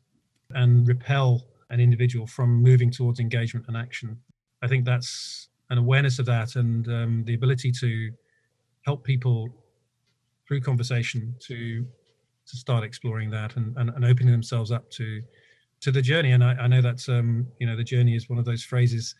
and 0.50 0.86
repel 0.86 1.46
an 1.70 1.80
individual 1.80 2.26
from 2.26 2.62
moving 2.62 2.90
towards 2.90 3.18
engagement 3.18 3.66
and 3.68 3.76
action. 3.76 4.16
I 4.62 4.68
think 4.68 4.84
that's 4.84 5.48
an 5.70 5.78
awareness 5.78 6.18
of 6.18 6.26
that 6.26 6.56
and 6.56 6.86
um, 6.88 7.24
the 7.24 7.34
ability 7.34 7.72
to 7.72 8.10
help 8.82 9.02
people 9.04 9.48
through 10.46 10.60
conversation 10.60 11.34
to 11.40 11.86
to 12.46 12.56
start 12.56 12.84
exploring 12.84 13.28
that 13.28 13.56
and, 13.56 13.76
and, 13.76 13.90
and 13.90 14.04
opening 14.04 14.30
themselves 14.30 14.70
up 14.70 14.90
to 14.90 15.22
to 15.80 15.90
the 15.90 16.02
journey. 16.02 16.32
And 16.32 16.42
I, 16.42 16.54
I 16.54 16.66
know 16.66 16.80
that's 16.80 17.08
um, 17.08 17.46
you 17.58 17.66
know 17.66 17.76
the 17.76 17.84
journey 17.84 18.14
is 18.14 18.28
one 18.28 18.38
of 18.38 18.44
those 18.44 18.62
phrases 18.62 19.14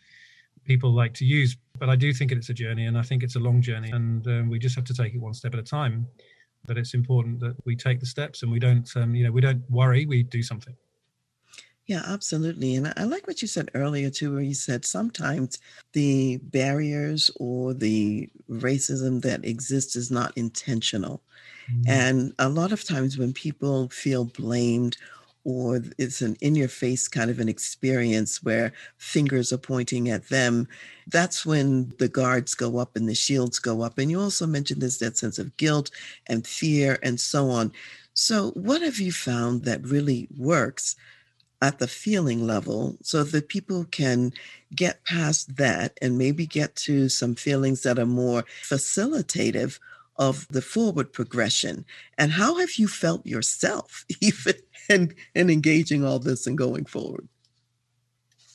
people 0.64 0.90
like 0.90 1.14
to 1.14 1.24
use, 1.24 1.56
but 1.78 1.88
I 1.88 1.94
do 1.94 2.12
think 2.12 2.32
it's 2.32 2.48
a 2.48 2.54
journey, 2.54 2.86
and 2.86 2.98
I 2.98 3.02
think 3.02 3.22
it's 3.22 3.36
a 3.36 3.38
long 3.38 3.62
journey, 3.62 3.90
and 3.90 4.26
um, 4.26 4.48
we 4.48 4.58
just 4.58 4.74
have 4.74 4.84
to 4.86 4.94
take 4.94 5.14
it 5.14 5.20
one 5.20 5.34
step 5.34 5.54
at 5.54 5.60
a 5.60 5.62
time 5.62 6.08
but 6.66 6.76
it's 6.76 6.94
important 6.94 7.40
that 7.40 7.54
we 7.64 7.76
take 7.76 8.00
the 8.00 8.06
steps 8.06 8.42
and 8.42 8.50
we 8.50 8.58
don't 8.58 8.90
um, 8.96 9.14
you 9.14 9.24
know 9.24 9.32
we 9.32 9.40
don't 9.40 9.62
worry 9.70 10.06
we 10.06 10.22
do 10.22 10.42
something 10.42 10.74
yeah 11.86 12.02
absolutely 12.06 12.74
and 12.74 12.92
i 12.96 13.04
like 13.04 13.26
what 13.26 13.40
you 13.42 13.48
said 13.48 13.70
earlier 13.74 14.10
too 14.10 14.32
where 14.32 14.42
you 14.42 14.54
said 14.54 14.84
sometimes 14.84 15.58
the 15.92 16.38
barriers 16.44 17.30
or 17.36 17.74
the 17.74 18.28
racism 18.50 19.22
that 19.22 19.44
exists 19.44 19.96
is 19.96 20.10
not 20.10 20.36
intentional 20.36 21.22
mm-hmm. 21.70 21.82
and 21.88 22.32
a 22.38 22.48
lot 22.48 22.72
of 22.72 22.84
times 22.84 23.18
when 23.18 23.32
people 23.32 23.88
feel 23.88 24.24
blamed 24.24 24.96
or 25.46 25.80
it's 25.96 26.22
an 26.22 26.36
in 26.40 26.56
your 26.56 26.66
face 26.66 27.06
kind 27.06 27.30
of 27.30 27.38
an 27.38 27.48
experience 27.48 28.42
where 28.42 28.72
fingers 28.98 29.52
are 29.52 29.58
pointing 29.58 30.10
at 30.10 30.28
them, 30.28 30.66
that's 31.06 31.46
when 31.46 31.94
the 32.00 32.08
guards 32.08 32.52
go 32.56 32.78
up 32.78 32.96
and 32.96 33.08
the 33.08 33.14
shields 33.14 33.60
go 33.60 33.80
up. 33.80 33.96
And 33.96 34.10
you 34.10 34.20
also 34.20 34.44
mentioned 34.44 34.82
this 34.82 34.98
that 34.98 35.16
sense 35.16 35.38
of 35.38 35.56
guilt 35.56 35.92
and 36.26 36.44
fear 36.44 36.98
and 37.04 37.20
so 37.20 37.48
on. 37.48 37.70
So, 38.14 38.50
what 38.50 38.82
have 38.82 38.98
you 38.98 39.12
found 39.12 39.62
that 39.66 39.86
really 39.86 40.26
works 40.36 40.96
at 41.62 41.78
the 41.78 41.88
feeling 41.88 42.46
level 42.46 42.96
so 43.02 43.24
that 43.24 43.48
people 43.48 43.84
can 43.84 44.32
get 44.74 45.04
past 45.04 45.56
that 45.56 45.96
and 46.02 46.18
maybe 46.18 46.46
get 46.46 46.76
to 46.76 47.08
some 47.08 47.34
feelings 47.34 47.82
that 47.82 47.98
are 47.98 48.06
more 48.06 48.44
facilitative 48.62 49.78
of 50.16 50.46
the 50.48 50.62
forward 50.62 51.12
progression? 51.12 51.84
And 52.18 52.32
how 52.32 52.56
have 52.56 52.74
you 52.76 52.88
felt 52.88 53.26
yourself, 53.26 54.04
even 54.20 54.54
and 54.88 55.14
and 55.34 55.50
engaging 55.50 56.04
all 56.04 56.18
this 56.18 56.46
and 56.46 56.56
going 56.56 56.84
forward? 56.84 57.28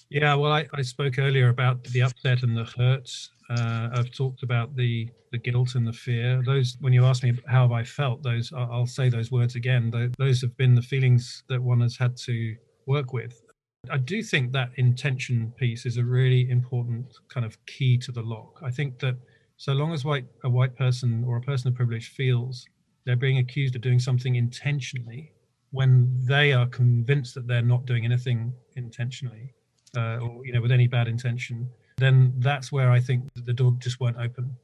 Yeah 0.10 0.36
well 0.36 0.52
i, 0.52 0.68
I 0.74 0.82
spoke 0.82 1.20
earlier 1.20 1.50
about 1.50 1.84
the 1.86 2.02
upset 2.02 2.44
and 2.44 2.56
the 2.56 2.66
hurts 2.66 3.30
uh, 3.50 3.90
i've 3.94 4.12
talked 4.12 4.44
about 4.44 4.76
the 4.76 5.10
the 5.32 5.38
guilt 5.38 5.76
and 5.76 5.88
the 5.88 5.94
fear. 5.94 6.42
Those 6.46 6.78
when 6.82 6.94
you 6.94 7.06
ask 7.06 7.24
me 7.24 7.34
how 7.48 7.64
have 7.64 7.72
i 7.72 7.84
felt 7.84 8.22
those 8.22 8.52
i'll 8.54 8.86
say 8.86 9.10
those 9.10 9.32
words 9.32 9.56
again. 9.56 9.92
Those 10.18 10.42
have 10.42 10.56
been 10.58 10.76
the 10.76 10.82
feelings 10.82 11.44
that 11.48 11.62
one 11.62 11.82
has 11.82 11.98
had 11.98 12.18
to 12.18 12.56
work 12.86 13.14
with. 13.14 13.42
I 13.90 13.98
do 13.98 14.22
think 14.22 14.52
that 14.52 14.72
intention 14.76 15.54
piece 15.58 15.86
is 15.86 15.98
a 15.98 16.04
really 16.04 16.50
important 16.50 17.14
kind 17.30 17.46
of 17.46 17.64
key 17.66 17.98
to 18.00 18.12
the 18.12 18.22
lock. 18.22 18.60
I 18.64 18.70
think 18.70 19.00
that 19.00 19.18
so 19.58 19.74
long 19.74 19.92
as 19.94 20.06
white 20.06 20.26
a 20.44 20.50
white 20.50 20.76
person 20.76 21.24
or 21.28 21.38
a 21.38 21.42
person 21.42 21.70
of 21.70 21.76
privilege 21.76 22.10
feels 22.10 22.66
they're 23.06 23.16
being 23.16 23.40
accused 23.40 23.76
of 23.76 23.82
doing 23.82 24.00
something 24.00 24.36
intentionally 24.36 25.34
when 25.72 26.16
they 26.26 26.54
are 26.54 26.68
convinced 26.68 27.34
that 27.36 27.48
they're 27.48 27.62
not 27.62 27.86
doing 27.86 28.06
anything 28.06 28.54
intentionally 28.76 29.54
uh, 29.98 30.18
or 30.18 30.46
you 30.46 30.54
know 30.54 30.62
with 30.62 30.72
any 30.72 30.88
bad 30.88 31.08
intention 31.08 31.70
then 31.98 32.34
that's 32.40 32.72
where 32.72 32.92
i 32.92 33.00
think 33.00 33.24
the 33.36 33.54
door 33.54 33.76
just 33.80 34.00
won't 34.00 34.18
open. 34.18 34.56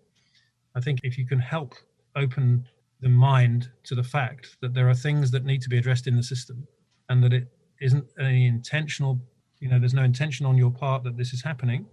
I 0.75 0.79
think 0.79 0.99
if 1.03 1.17
you 1.17 1.25
can 1.25 1.39
help 1.39 1.73
open 2.15 2.67
the 3.01 3.09
mind 3.09 3.71
to 3.83 3.95
the 3.95 4.03
fact 4.03 4.57
that 4.61 4.73
there 4.73 4.89
are 4.89 4.93
things 4.93 5.31
that 5.31 5.45
need 5.45 5.61
to 5.63 5.69
be 5.69 5.77
addressed 5.77 6.07
in 6.07 6.15
the 6.15 6.23
system 6.23 6.67
and 7.09 7.23
that 7.23 7.33
it 7.33 7.47
isn't 7.81 8.05
any 8.19 8.47
intentional 8.47 9.19
you 9.59 9.69
know 9.69 9.79
there's 9.79 9.93
no 9.93 10.03
intention 10.03 10.45
on 10.45 10.57
your 10.57 10.71
part 10.71 11.03
that 11.03 11.17
this 11.17 11.33
is 11.33 11.43
happening. 11.43 11.85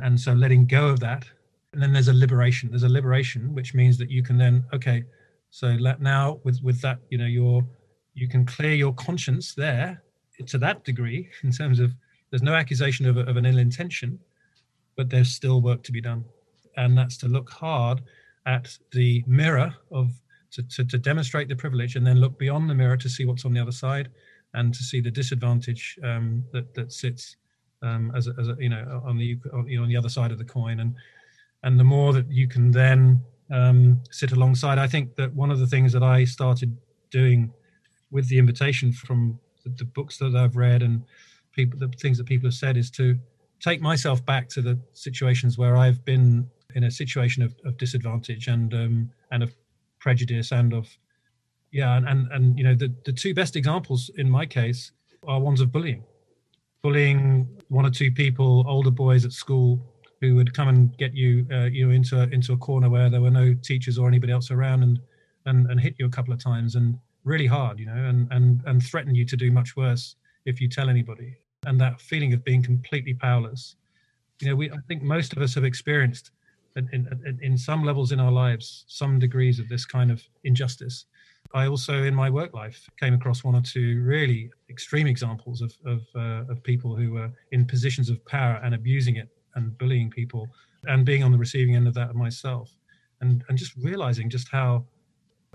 And 0.00 0.18
so 0.18 0.32
letting 0.32 0.66
go 0.66 0.88
of 0.88 1.00
that. 1.00 1.24
And 1.72 1.80
then 1.80 1.92
there's 1.92 2.08
a 2.08 2.14
liberation. 2.14 2.70
There's 2.70 2.82
a 2.82 2.88
liberation 2.88 3.54
which 3.54 3.74
means 3.74 3.96
that 3.98 4.10
you 4.10 4.22
can 4.22 4.36
then 4.36 4.64
okay 4.72 5.04
so 5.50 5.68
let 5.78 6.00
now 6.00 6.40
with 6.44 6.60
with 6.62 6.80
that 6.80 6.98
you 7.10 7.18
know 7.18 7.26
you're 7.26 7.64
you 8.14 8.28
can 8.28 8.44
clear 8.44 8.74
your 8.74 8.92
conscience 8.94 9.54
there 9.54 10.02
to 10.46 10.58
that 10.58 10.84
degree 10.84 11.28
in 11.42 11.52
terms 11.52 11.78
of 11.80 11.92
there's 12.30 12.42
no 12.42 12.54
accusation 12.54 13.06
of, 13.06 13.16
of 13.16 13.36
an 13.36 13.46
ill 13.46 13.58
intention 13.58 14.18
but 14.96 15.10
there's 15.10 15.32
still 15.32 15.60
work 15.60 15.82
to 15.84 15.92
be 15.92 16.00
done. 16.00 16.24
And 16.76 16.96
that's 16.96 17.16
to 17.18 17.28
look 17.28 17.50
hard 17.50 18.02
at 18.46 18.76
the 18.92 19.24
mirror 19.26 19.74
of 19.90 20.12
to, 20.52 20.62
to, 20.62 20.84
to, 20.84 20.98
demonstrate 20.98 21.48
the 21.48 21.56
privilege 21.56 21.96
and 21.96 22.06
then 22.06 22.20
look 22.20 22.38
beyond 22.38 22.70
the 22.70 22.74
mirror 22.74 22.96
to 22.96 23.08
see 23.08 23.24
what's 23.24 23.44
on 23.44 23.52
the 23.52 23.60
other 23.60 23.72
side 23.72 24.08
and 24.54 24.72
to 24.72 24.82
see 24.82 25.00
the 25.00 25.10
disadvantage 25.10 25.98
um, 26.02 26.44
that 26.52 26.74
that 26.74 26.92
sits 26.92 27.36
um, 27.82 28.12
as, 28.14 28.28
a, 28.28 28.34
as 28.38 28.48
a, 28.48 28.56
you 28.58 28.68
know 28.68 29.02
on 29.04 29.18
the 29.18 29.38
you 29.66 29.76
know 29.76 29.82
on 29.82 29.88
the 29.88 29.96
other 29.96 30.08
side 30.08 30.32
of 30.32 30.38
the 30.38 30.44
coin. 30.44 30.80
And 30.80 30.94
and 31.62 31.80
the 31.80 31.84
more 31.84 32.12
that 32.12 32.30
you 32.30 32.46
can 32.46 32.70
then 32.70 33.22
um, 33.50 34.00
sit 34.10 34.32
alongside 34.32 34.78
i 34.78 34.86
think 34.86 35.16
that 35.16 35.32
one 35.34 35.50
of 35.50 35.58
the 35.58 35.66
things 35.66 35.92
that 35.92 36.02
i 36.02 36.24
started 36.24 36.74
doing 37.10 37.52
with 38.10 38.28
the 38.28 38.38
invitation 38.38 38.92
from 38.92 39.38
the, 39.64 39.70
the 39.70 39.84
books 39.84 40.18
that 40.18 40.34
I've 40.34 40.56
read 40.56 40.82
and 40.82 41.02
people, 41.52 41.78
the 41.78 41.88
things 41.88 42.16
that 42.18 42.24
people 42.24 42.46
have 42.46 42.54
said 42.54 42.76
is 42.76 42.90
to 42.92 43.18
take 43.60 43.80
myself 43.80 44.24
back 44.24 44.48
to 44.50 44.62
the 44.62 44.78
situations 44.92 45.58
where 45.58 45.76
I've 45.76 46.04
been 46.04 46.48
in 46.74 46.84
a 46.84 46.90
situation 46.90 47.42
of, 47.42 47.54
of 47.64 47.76
disadvantage 47.76 48.48
and 48.48 48.72
um, 48.74 49.10
and 49.30 49.42
of 49.42 49.54
prejudice 49.98 50.52
and 50.52 50.72
of 50.72 50.88
yeah 51.74 51.96
and, 51.96 52.08
and 52.08 52.32
and 52.32 52.58
you 52.58 52.64
know 52.64 52.74
the 52.74 52.90
the 53.04 53.12
two 53.12 53.34
best 53.34 53.56
examples 53.56 54.10
in 54.16 54.28
my 54.30 54.46
case 54.46 54.92
are 55.26 55.40
ones 55.40 55.60
of 55.60 55.70
bullying 55.70 56.02
bullying 56.82 57.46
one 57.68 57.84
or 57.84 57.90
two 57.90 58.10
people 58.10 58.64
older 58.66 58.90
boys 58.90 59.24
at 59.24 59.32
school 59.32 59.78
who 60.20 60.34
would 60.34 60.54
come 60.54 60.68
and 60.68 60.96
get 60.96 61.14
you 61.14 61.46
uh, 61.52 61.64
you 61.64 61.86
know 61.86 61.92
into 61.92 62.22
a, 62.22 62.26
into 62.28 62.52
a 62.52 62.56
corner 62.56 62.88
where 62.88 63.10
there 63.10 63.20
were 63.20 63.30
no 63.30 63.52
teachers 63.52 63.98
or 63.98 64.08
anybody 64.08 64.32
else 64.32 64.50
around 64.50 64.82
and 64.82 64.98
and 65.46 65.70
and 65.70 65.80
hit 65.80 65.94
you 65.98 66.06
a 66.06 66.10
couple 66.10 66.32
of 66.32 66.42
times 66.42 66.76
and 66.76 66.98
really 67.24 67.46
hard, 67.46 67.78
you 67.78 67.86
know, 67.86 68.04
and 68.04 68.28
and 68.30 68.62
and 68.66 68.82
threaten 68.82 69.14
you 69.14 69.24
to 69.24 69.36
do 69.36 69.50
much 69.50 69.76
worse 69.76 70.16
if 70.44 70.60
you 70.60 70.68
tell 70.68 70.88
anybody. 70.88 71.36
And 71.66 71.80
that 71.80 72.00
feeling 72.00 72.32
of 72.34 72.44
being 72.44 72.62
completely 72.62 73.14
powerless. 73.14 73.76
You 74.40 74.50
know, 74.50 74.56
we 74.56 74.70
I 74.70 74.76
think 74.86 75.02
most 75.02 75.32
of 75.32 75.42
us 75.42 75.54
have 75.54 75.64
experienced 75.64 76.30
in, 76.76 76.88
in, 76.92 77.38
in 77.40 77.56
some 77.56 77.84
levels 77.84 78.12
in 78.12 78.20
our 78.20 78.32
lives 78.32 78.84
some 78.88 79.18
degrees 79.18 79.58
of 79.58 79.68
this 79.68 79.84
kind 79.84 80.10
of 80.10 80.22
injustice. 80.44 81.06
I 81.52 81.66
also, 81.66 82.04
in 82.04 82.14
my 82.14 82.30
work 82.30 82.54
life, 82.54 82.88
came 82.98 83.14
across 83.14 83.44
one 83.44 83.54
or 83.54 83.60
two 83.60 84.02
really 84.02 84.50
extreme 84.70 85.06
examples 85.06 85.60
of 85.60 85.72
of, 85.84 86.02
uh, 86.14 86.50
of 86.50 86.62
people 86.62 86.96
who 86.96 87.12
were 87.12 87.30
in 87.52 87.64
positions 87.66 88.10
of 88.10 88.24
power 88.24 88.60
and 88.64 88.74
abusing 88.74 89.16
it 89.16 89.28
and 89.54 89.76
bullying 89.78 90.10
people, 90.10 90.48
and 90.84 91.04
being 91.04 91.22
on 91.22 91.32
the 91.32 91.38
receiving 91.38 91.76
end 91.76 91.86
of 91.86 91.94
that 91.94 92.14
myself, 92.14 92.76
and 93.20 93.44
and 93.48 93.58
just 93.58 93.76
realizing 93.76 94.28
just 94.28 94.48
how 94.48 94.84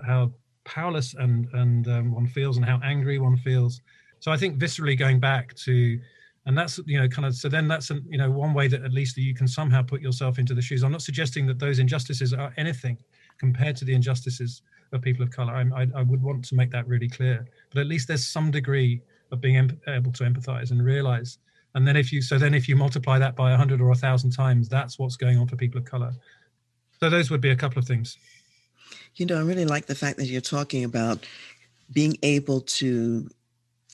how 0.04 0.32
powerless 0.64 1.14
and 1.14 1.48
and 1.54 1.88
um, 1.88 2.12
one 2.12 2.26
feels 2.26 2.56
and 2.56 2.64
how 2.64 2.80
angry 2.84 3.18
one 3.18 3.36
feels. 3.36 3.80
So 4.20 4.30
i 4.30 4.36
think 4.36 4.58
viscerally 4.58 4.98
going 4.98 5.18
back 5.18 5.54
to 5.54 5.98
and 6.46 6.56
that's 6.56 6.80
you 6.86 6.98
know 6.98 7.08
kind 7.08 7.26
of 7.26 7.34
so 7.34 7.48
then 7.48 7.68
that's 7.68 7.90
an, 7.90 8.04
you 8.08 8.18
know 8.18 8.30
one 8.30 8.54
way 8.54 8.66
that 8.68 8.82
at 8.82 8.92
least 8.92 9.16
you 9.16 9.34
can 9.34 9.46
somehow 9.46 9.82
put 9.82 10.00
yourself 10.00 10.38
into 10.38 10.54
the 10.54 10.62
shoes. 10.62 10.82
I'm 10.82 10.92
not 10.92 11.02
suggesting 11.02 11.46
that 11.46 11.58
those 11.58 11.78
injustices 11.78 12.32
are 12.32 12.52
anything 12.56 12.98
compared 13.38 13.76
to 13.76 13.84
the 13.84 13.94
injustices 13.94 14.62
of 14.92 15.02
people 15.02 15.22
of 15.22 15.30
color. 15.30 15.52
I, 15.52 15.82
I, 15.82 15.86
I 15.96 16.02
would 16.02 16.22
want 16.22 16.44
to 16.46 16.54
make 16.54 16.70
that 16.70 16.86
really 16.86 17.08
clear. 17.08 17.46
But 17.72 17.80
at 17.80 17.86
least 17.86 18.08
there's 18.08 18.26
some 18.26 18.50
degree 18.50 19.00
of 19.30 19.40
being 19.40 19.56
em- 19.56 19.80
able 19.86 20.12
to 20.12 20.24
empathize 20.24 20.70
and 20.70 20.84
realize. 20.84 21.38
And 21.74 21.86
then 21.86 21.96
if 21.96 22.12
you 22.12 22.20
so 22.20 22.38
then 22.38 22.54
if 22.54 22.68
you 22.68 22.76
multiply 22.76 23.18
that 23.18 23.36
by 23.36 23.52
a 23.52 23.56
hundred 23.56 23.80
or 23.80 23.90
a 23.90 23.94
thousand 23.94 24.32
times, 24.32 24.68
that's 24.68 24.98
what's 24.98 25.16
going 25.16 25.38
on 25.38 25.46
for 25.46 25.56
people 25.56 25.78
of 25.78 25.84
color. 25.84 26.12
So 26.98 27.08
those 27.08 27.30
would 27.30 27.40
be 27.40 27.50
a 27.50 27.56
couple 27.56 27.78
of 27.78 27.86
things. 27.86 28.18
You 29.16 29.26
know, 29.26 29.38
I 29.38 29.42
really 29.42 29.64
like 29.64 29.86
the 29.86 29.94
fact 29.94 30.18
that 30.18 30.26
you're 30.26 30.40
talking 30.40 30.84
about 30.84 31.26
being 31.92 32.16
able 32.22 32.60
to 32.60 33.28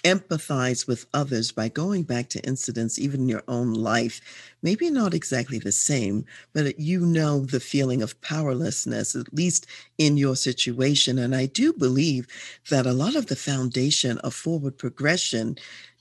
empathize 0.04 0.86
with 0.86 1.06
others 1.14 1.52
by 1.52 1.68
going 1.68 2.02
back 2.02 2.28
to 2.30 2.46
incidents, 2.46 2.98
even 2.98 3.22
in 3.22 3.28
your 3.28 3.42
own 3.48 3.74
life, 3.74 4.20
maybe 4.62 4.90
not 4.90 5.14
exactly 5.14 5.58
the 5.58 5.72
same, 5.72 6.24
but 6.52 6.78
you 6.78 7.00
know 7.00 7.40
the 7.40 7.60
feeling 7.60 8.02
of 8.02 8.20
powerlessness, 8.20 9.14
at 9.14 9.32
least 9.32 9.66
in 9.98 10.16
your 10.16 10.36
situation. 10.36 11.18
And 11.18 11.34
I 11.34 11.46
do 11.46 11.72
believe 11.72 12.26
that 12.70 12.86
a 12.86 12.92
lot 12.92 13.16
of 13.16 13.26
the 13.26 13.36
foundation 13.36 14.18
of 14.18 14.34
forward 14.34 14.78
progression 14.78 15.56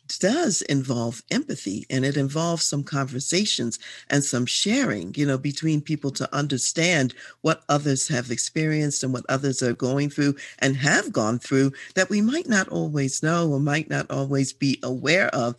does 0.07 0.61
involve 0.63 1.23
empathy 1.31 1.85
and 1.89 2.05
it 2.05 2.17
involves 2.17 2.63
some 2.63 2.83
conversations 2.83 3.79
and 4.09 4.23
some 4.23 4.45
sharing, 4.45 5.13
you 5.15 5.25
know, 5.25 5.37
between 5.37 5.81
people 5.81 6.11
to 6.11 6.35
understand 6.35 7.13
what 7.41 7.63
others 7.69 8.07
have 8.07 8.31
experienced 8.31 9.03
and 9.03 9.13
what 9.13 9.25
others 9.29 9.61
are 9.63 9.73
going 9.73 10.09
through 10.09 10.35
and 10.59 10.77
have 10.77 11.11
gone 11.11 11.39
through 11.39 11.71
that 11.95 12.09
we 12.09 12.21
might 12.21 12.47
not 12.47 12.67
always 12.69 13.23
know 13.23 13.49
or 13.49 13.59
might 13.59 13.89
not 13.89 14.09
always 14.09 14.53
be 14.53 14.79
aware 14.83 15.27
of. 15.29 15.55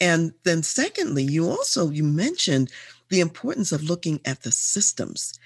And 0.00 0.32
then 0.44 0.62
secondly, 0.62 1.24
you 1.24 1.48
also 1.48 1.90
you 1.90 2.04
mentioned 2.04 2.70
the 3.08 3.20
importance 3.20 3.72
of 3.72 3.82
looking 3.82 4.20
at 4.24 4.42
the 4.42 4.52
systems. 4.52 5.38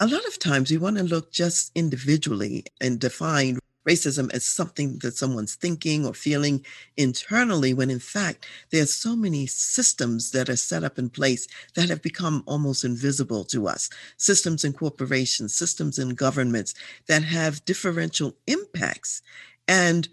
A 0.00 0.06
lot 0.06 0.24
of 0.26 0.38
times 0.38 0.70
we 0.70 0.78
want 0.78 0.96
to 0.98 1.04
look 1.04 1.30
just 1.30 1.70
individually 1.74 2.64
and 2.80 2.98
define 2.98 3.58
racism 3.88 4.32
as 4.32 4.44
something 4.44 4.98
that 4.98 5.16
someone's 5.16 5.54
thinking 5.54 6.06
or 6.06 6.14
feeling 6.14 6.64
internally, 6.96 7.74
when 7.74 7.90
in 7.90 7.98
fact, 7.98 8.46
there's 8.70 8.94
so 8.94 9.16
many 9.16 9.46
systems 9.46 10.30
that 10.32 10.48
are 10.48 10.56
set 10.56 10.84
up 10.84 10.98
in 10.98 11.10
place 11.10 11.46
that 11.74 11.88
have 11.88 12.02
become 12.02 12.42
almost 12.46 12.84
invisible 12.84 13.44
to 13.44 13.66
us. 13.66 13.90
Systems 14.16 14.64
in 14.64 14.72
corporations, 14.72 15.54
systems 15.54 15.98
in 15.98 16.10
governments 16.10 16.74
that 17.06 17.22
have 17.22 17.64
differential 17.64 18.36
impacts. 18.46 19.22
And 19.68 20.08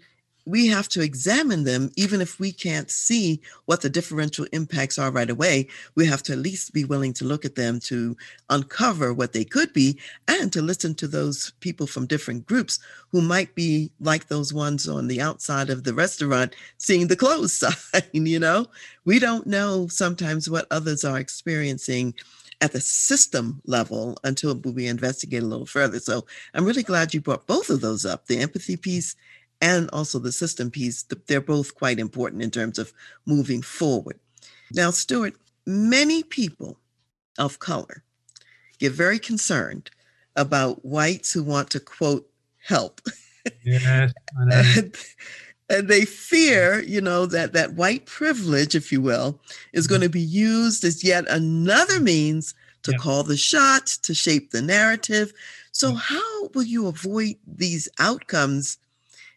we 0.46 0.66
have 0.68 0.88
to 0.90 1.02
examine 1.02 1.64
them, 1.64 1.90
even 1.96 2.20
if 2.20 2.40
we 2.40 2.52
can't 2.52 2.90
see 2.90 3.40
what 3.66 3.82
the 3.82 3.90
differential 3.90 4.46
impacts 4.52 4.98
are 4.98 5.10
right 5.10 5.30
away. 5.30 5.68
We 5.94 6.06
have 6.06 6.22
to 6.24 6.32
at 6.32 6.38
least 6.38 6.72
be 6.72 6.84
willing 6.84 7.12
to 7.14 7.24
look 7.24 7.44
at 7.44 7.54
them 7.54 7.80
to 7.80 8.16
uncover 8.48 9.12
what 9.12 9.32
they 9.32 9.44
could 9.44 9.72
be 9.72 9.98
and 10.28 10.52
to 10.52 10.62
listen 10.62 10.94
to 10.96 11.08
those 11.08 11.52
people 11.60 11.86
from 11.86 12.06
different 12.06 12.46
groups 12.46 12.78
who 13.10 13.20
might 13.20 13.54
be 13.54 13.90
like 14.00 14.28
those 14.28 14.52
ones 14.52 14.88
on 14.88 15.08
the 15.08 15.20
outside 15.20 15.70
of 15.70 15.84
the 15.84 15.94
restaurant 15.94 16.54
seeing 16.78 17.06
the 17.06 17.16
closed 17.16 17.52
sign. 17.92 18.02
You 18.12 18.38
know, 18.38 18.66
we 19.04 19.18
don't 19.18 19.46
know 19.46 19.88
sometimes 19.88 20.48
what 20.48 20.66
others 20.70 21.04
are 21.04 21.18
experiencing 21.18 22.14
at 22.60 22.72
the 22.72 22.80
system 22.80 23.60
level 23.64 24.18
until 24.24 24.54
we 24.54 24.86
investigate 24.86 25.42
a 25.42 25.46
little 25.46 25.66
further. 25.66 25.98
So 25.98 26.26
I'm 26.54 26.64
really 26.64 26.82
glad 26.82 27.14
you 27.14 27.20
brought 27.20 27.46
both 27.46 27.70
of 27.70 27.80
those 27.80 28.04
up 28.04 28.26
the 28.26 28.38
empathy 28.38 28.76
piece 28.76 29.16
and 29.60 29.90
also 29.92 30.18
the 30.18 30.32
system 30.32 30.70
piece, 30.70 31.04
they're 31.26 31.40
both 31.40 31.74
quite 31.74 31.98
important 31.98 32.42
in 32.42 32.50
terms 32.50 32.78
of 32.78 32.92
moving 33.26 33.62
forward. 33.62 34.18
Now, 34.72 34.90
Stuart, 34.90 35.34
many 35.66 36.22
people 36.22 36.78
of 37.38 37.58
color 37.58 38.02
get 38.78 38.92
very 38.92 39.18
concerned 39.18 39.90
about 40.36 40.84
whites 40.84 41.32
who 41.32 41.42
want 41.42 41.70
to 41.70 41.80
quote 41.80 42.28
help. 42.58 43.00
Yes, 43.64 44.12
and, 44.36 44.96
and 45.68 45.88
they 45.88 46.04
fear, 46.04 46.80
you 46.80 47.00
know, 47.00 47.26
that 47.26 47.52
that 47.52 47.74
white 47.74 48.06
privilege, 48.06 48.74
if 48.74 48.92
you 48.92 49.00
will, 49.00 49.40
is 49.72 49.84
mm-hmm. 49.84 49.92
going 49.92 50.02
to 50.02 50.08
be 50.08 50.20
used 50.20 50.84
as 50.84 51.04
yet 51.04 51.28
another 51.28 52.00
means 52.00 52.54
to 52.82 52.92
yep. 52.92 53.00
call 53.00 53.22
the 53.22 53.36
shots, 53.36 53.98
to 53.98 54.14
shape 54.14 54.50
the 54.50 54.62
narrative. 54.62 55.32
So, 55.72 55.92
mm. 55.92 55.98
how 55.98 56.48
will 56.54 56.62
you 56.62 56.86
avoid 56.86 57.36
these 57.46 57.88
outcomes 57.98 58.78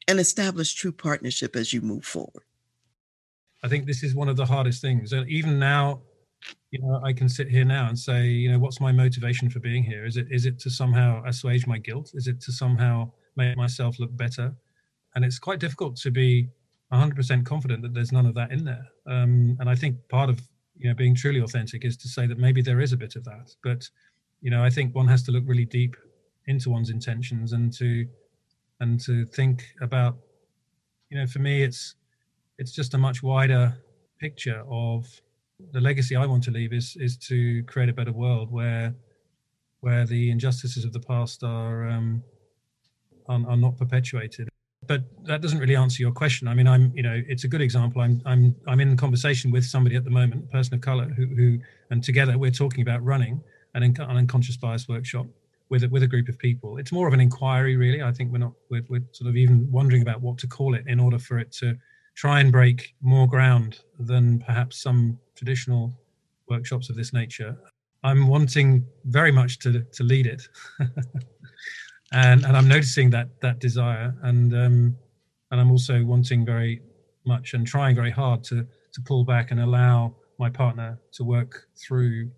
and 0.07 0.19
establish 0.19 0.73
true 0.73 0.91
partnership 0.91 1.55
as 1.55 1.73
you 1.73 1.81
move 1.81 2.05
forward? 2.05 2.43
I 3.63 3.67
think 3.67 3.85
this 3.85 4.03
is 4.03 4.13
one 4.13 4.29
of 4.29 4.35
the 4.35 4.45
hardest 4.45 4.81
things. 4.81 5.13
And 5.13 5.27
even 5.29 5.57
now, 5.57 6.01
you 6.71 6.79
know, 6.81 6.99
I 7.03 7.13
can 7.13 7.29
sit 7.29 7.47
here 7.47 7.63
now 7.63 7.87
and 7.87 7.97
say, 7.97 8.25
you 8.25 8.51
know, 8.51 8.59
what's 8.59 8.81
my 8.81 8.91
motivation 8.91 9.49
for 9.49 9.59
being 9.59 9.83
here? 9.83 10.05
Is 10.05 10.17
it 10.17 10.27
is 10.29 10.45
it 10.45 10.59
to 10.59 10.69
somehow 10.69 11.23
assuage 11.25 11.65
my 11.65 11.77
guilt? 11.77 12.11
Is 12.13 12.27
it 12.27 12.41
to 12.41 12.51
somehow 12.51 13.11
make 13.37 13.55
myself 13.55 13.99
look 13.99 14.15
better? 14.17 14.53
And 15.15 15.23
it's 15.23 15.39
quite 15.39 15.59
difficult 15.59 15.95
to 15.97 16.11
be 16.11 16.49
100% 16.91 17.45
confident 17.45 17.81
that 17.83 17.93
there's 17.93 18.11
none 18.11 18.25
of 18.25 18.35
that 18.35 18.51
in 18.51 18.65
there. 18.65 18.87
Um, 19.07 19.55
and 19.59 19.69
I 19.69 19.75
think 19.75 19.97
part 20.09 20.29
of 20.29 20.41
you 20.75 20.89
know 20.89 20.95
being 20.95 21.15
truly 21.15 21.39
authentic 21.39 21.85
is 21.85 21.95
to 21.97 22.09
say 22.09 22.27
that 22.27 22.37
maybe 22.37 22.61
there 22.61 22.81
is 22.81 22.91
a 22.91 22.97
bit 22.97 23.15
of 23.15 23.23
that. 23.23 23.55
But 23.63 23.89
you 24.41 24.51
know, 24.51 24.63
I 24.63 24.69
think 24.69 24.93
one 24.93 25.07
has 25.07 25.23
to 25.23 25.31
look 25.31 25.43
really 25.47 25.65
deep 25.65 25.95
into 26.47 26.69
one's 26.69 26.89
intentions 26.89 27.53
and 27.53 27.71
to 27.73 28.05
and 28.83 28.99
to 28.99 29.25
think 29.25 29.63
about 29.81 30.17
you 31.09 31.17
know 31.17 31.25
for 31.25 31.39
me 31.39 31.63
it's 31.63 31.95
it's 32.59 32.71
just 32.71 32.93
a 32.93 32.97
much 32.97 33.23
wider 33.23 33.75
picture 34.19 34.61
of 34.69 34.99
the 35.71 35.79
legacy 35.79 36.15
I 36.15 36.25
want 36.25 36.43
to 36.43 36.51
leave 36.51 36.73
is 36.73 36.97
is 36.99 37.17
to 37.29 37.63
create 37.63 37.89
a 37.89 37.93
better 37.93 38.11
world 38.11 38.51
where 38.51 38.93
where 39.79 40.05
the 40.05 40.31
injustices 40.31 40.83
of 40.85 40.91
the 40.93 40.99
past 40.99 41.43
are 41.43 41.87
um, 41.87 42.23
are, 43.29 43.41
are 43.51 43.57
not 43.57 43.77
perpetuated. 43.77 44.49
But 44.85 45.03
that 45.29 45.39
doesn't 45.41 45.59
really 45.59 45.77
answer 45.77 46.01
your 46.01 46.11
question. 46.11 46.49
I 46.49 46.53
mean, 46.53 46.67
I'm 46.67 46.91
you 46.93 47.03
know 47.03 47.17
it's 47.33 47.45
a 47.45 47.47
good 47.47 47.61
example. 47.61 48.01
I'm 48.01 48.21
I'm 48.25 48.55
I'm 48.67 48.81
in 48.81 48.97
conversation 48.97 49.49
with 49.49 49.65
somebody 49.65 49.95
at 49.95 50.03
the 50.03 50.15
moment, 50.19 50.43
a 50.49 50.51
person 50.57 50.73
of 50.75 50.81
color, 50.81 51.05
who 51.05 51.25
who 51.37 51.59
and 51.89 52.03
together 52.03 52.37
we're 52.37 52.57
talking 52.63 52.81
about 52.81 53.01
running 53.03 53.41
an, 53.75 53.83
an 53.83 54.17
unconscious 54.21 54.57
bias 54.57 54.89
workshop 54.89 55.27
with 55.73 55.83
a, 55.83 55.89
with 55.89 56.03
a 56.03 56.07
group 56.07 56.29
of 56.29 56.37
people. 56.37 56.77
It's 56.77 56.91
more 56.91 57.07
of 57.07 57.15
an 57.15 57.19
inquiry, 57.19 57.75
really. 57.75 58.03
I 58.03 58.11
think 58.11 58.31
we're 58.31 58.37
not 58.37 58.53
we're, 58.69 58.85
we're 58.89 59.01
sort 59.11 59.27
of 59.27 59.35
even 59.35 59.67
wondering 59.71 60.03
about 60.03 60.21
what 60.21 60.37
to 60.37 60.47
call 60.47 60.75
it 60.75 60.83
in 60.85 60.99
order 60.99 61.17
for 61.17 61.39
it 61.39 61.51
to 61.53 61.75
try 62.13 62.41
and 62.41 62.51
break 62.51 62.93
more 63.01 63.27
ground 63.27 63.79
than 63.97 64.37
perhaps 64.37 64.79
some 64.79 65.17
traditional 65.35 65.91
workshops 66.47 66.91
of 66.91 66.95
this 66.95 67.11
nature. 67.11 67.57
I'm 68.03 68.27
wanting 68.27 68.85
very 69.05 69.31
much 69.31 69.57
to 69.63 69.81
to 69.81 70.03
lead 70.03 70.27
it, 70.27 70.43
and 72.13 72.45
and 72.45 72.55
I'm 72.55 72.67
noticing 72.67 73.09
that 73.09 73.29
that 73.41 73.57
desire, 73.57 74.13
and 74.21 74.53
um, 74.53 74.95
and 75.49 75.59
I'm 75.59 75.71
also 75.71 76.03
wanting 76.03 76.45
very 76.45 76.83
much 77.25 77.55
and 77.55 77.65
trying 77.65 77.95
very 77.95 78.11
hard 78.11 78.43
to 78.49 78.67
to 78.93 79.01
pull 79.01 79.23
back 79.23 79.49
and 79.49 79.59
allow 79.59 80.13
my 80.37 80.51
partner 80.51 80.99
to 81.13 81.23
work 81.23 81.67
through 81.75 82.29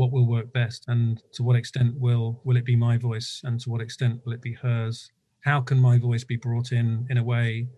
what 0.00 0.12
will 0.12 0.26
work 0.26 0.50
best 0.54 0.86
and 0.88 1.22
to 1.30 1.42
what 1.42 1.56
extent 1.56 1.94
will 1.98 2.40
will 2.44 2.56
it 2.56 2.64
be 2.64 2.74
my 2.74 2.96
voice 2.96 3.42
and 3.44 3.60
to 3.60 3.68
what 3.68 3.82
extent 3.82 4.18
will 4.24 4.32
it 4.32 4.40
be 4.40 4.54
hers? 4.54 5.10
How 5.44 5.60
can 5.60 5.78
my 5.78 5.98
voice 5.98 6.24
be 6.24 6.36
brought 6.36 6.72
in 6.72 7.06
in 7.10 7.18
a 7.18 7.22
way 7.22 7.68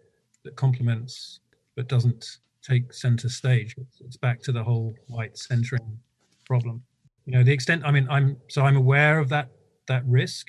that 0.44 0.54
complements 0.54 1.40
but 1.74 1.88
doesn't 1.88 2.24
take 2.62 2.92
center 2.92 3.28
stage? 3.28 3.74
It's 4.06 4.16
back 4.16 4.40
to 4.42 4.52
the 4.52 4.62
whole 4.62 4.94
white 5.08 5.36
centering 5.36 5.98
problem. 6.46 6.80
You 7.26 7.32
know 7.34 7.42
the 7.42 7.52
extent 7.58 7.82
i 7.84 7.90
mean 7.90 8.06
i'm 8.08 8.36
so 8.54 8.62
i'm 8.62 8.76
aware 8.76 9.18
of 9.18 9.28
that 9.30 9.48
that 9.88 10.04
risk. 10.06 10.46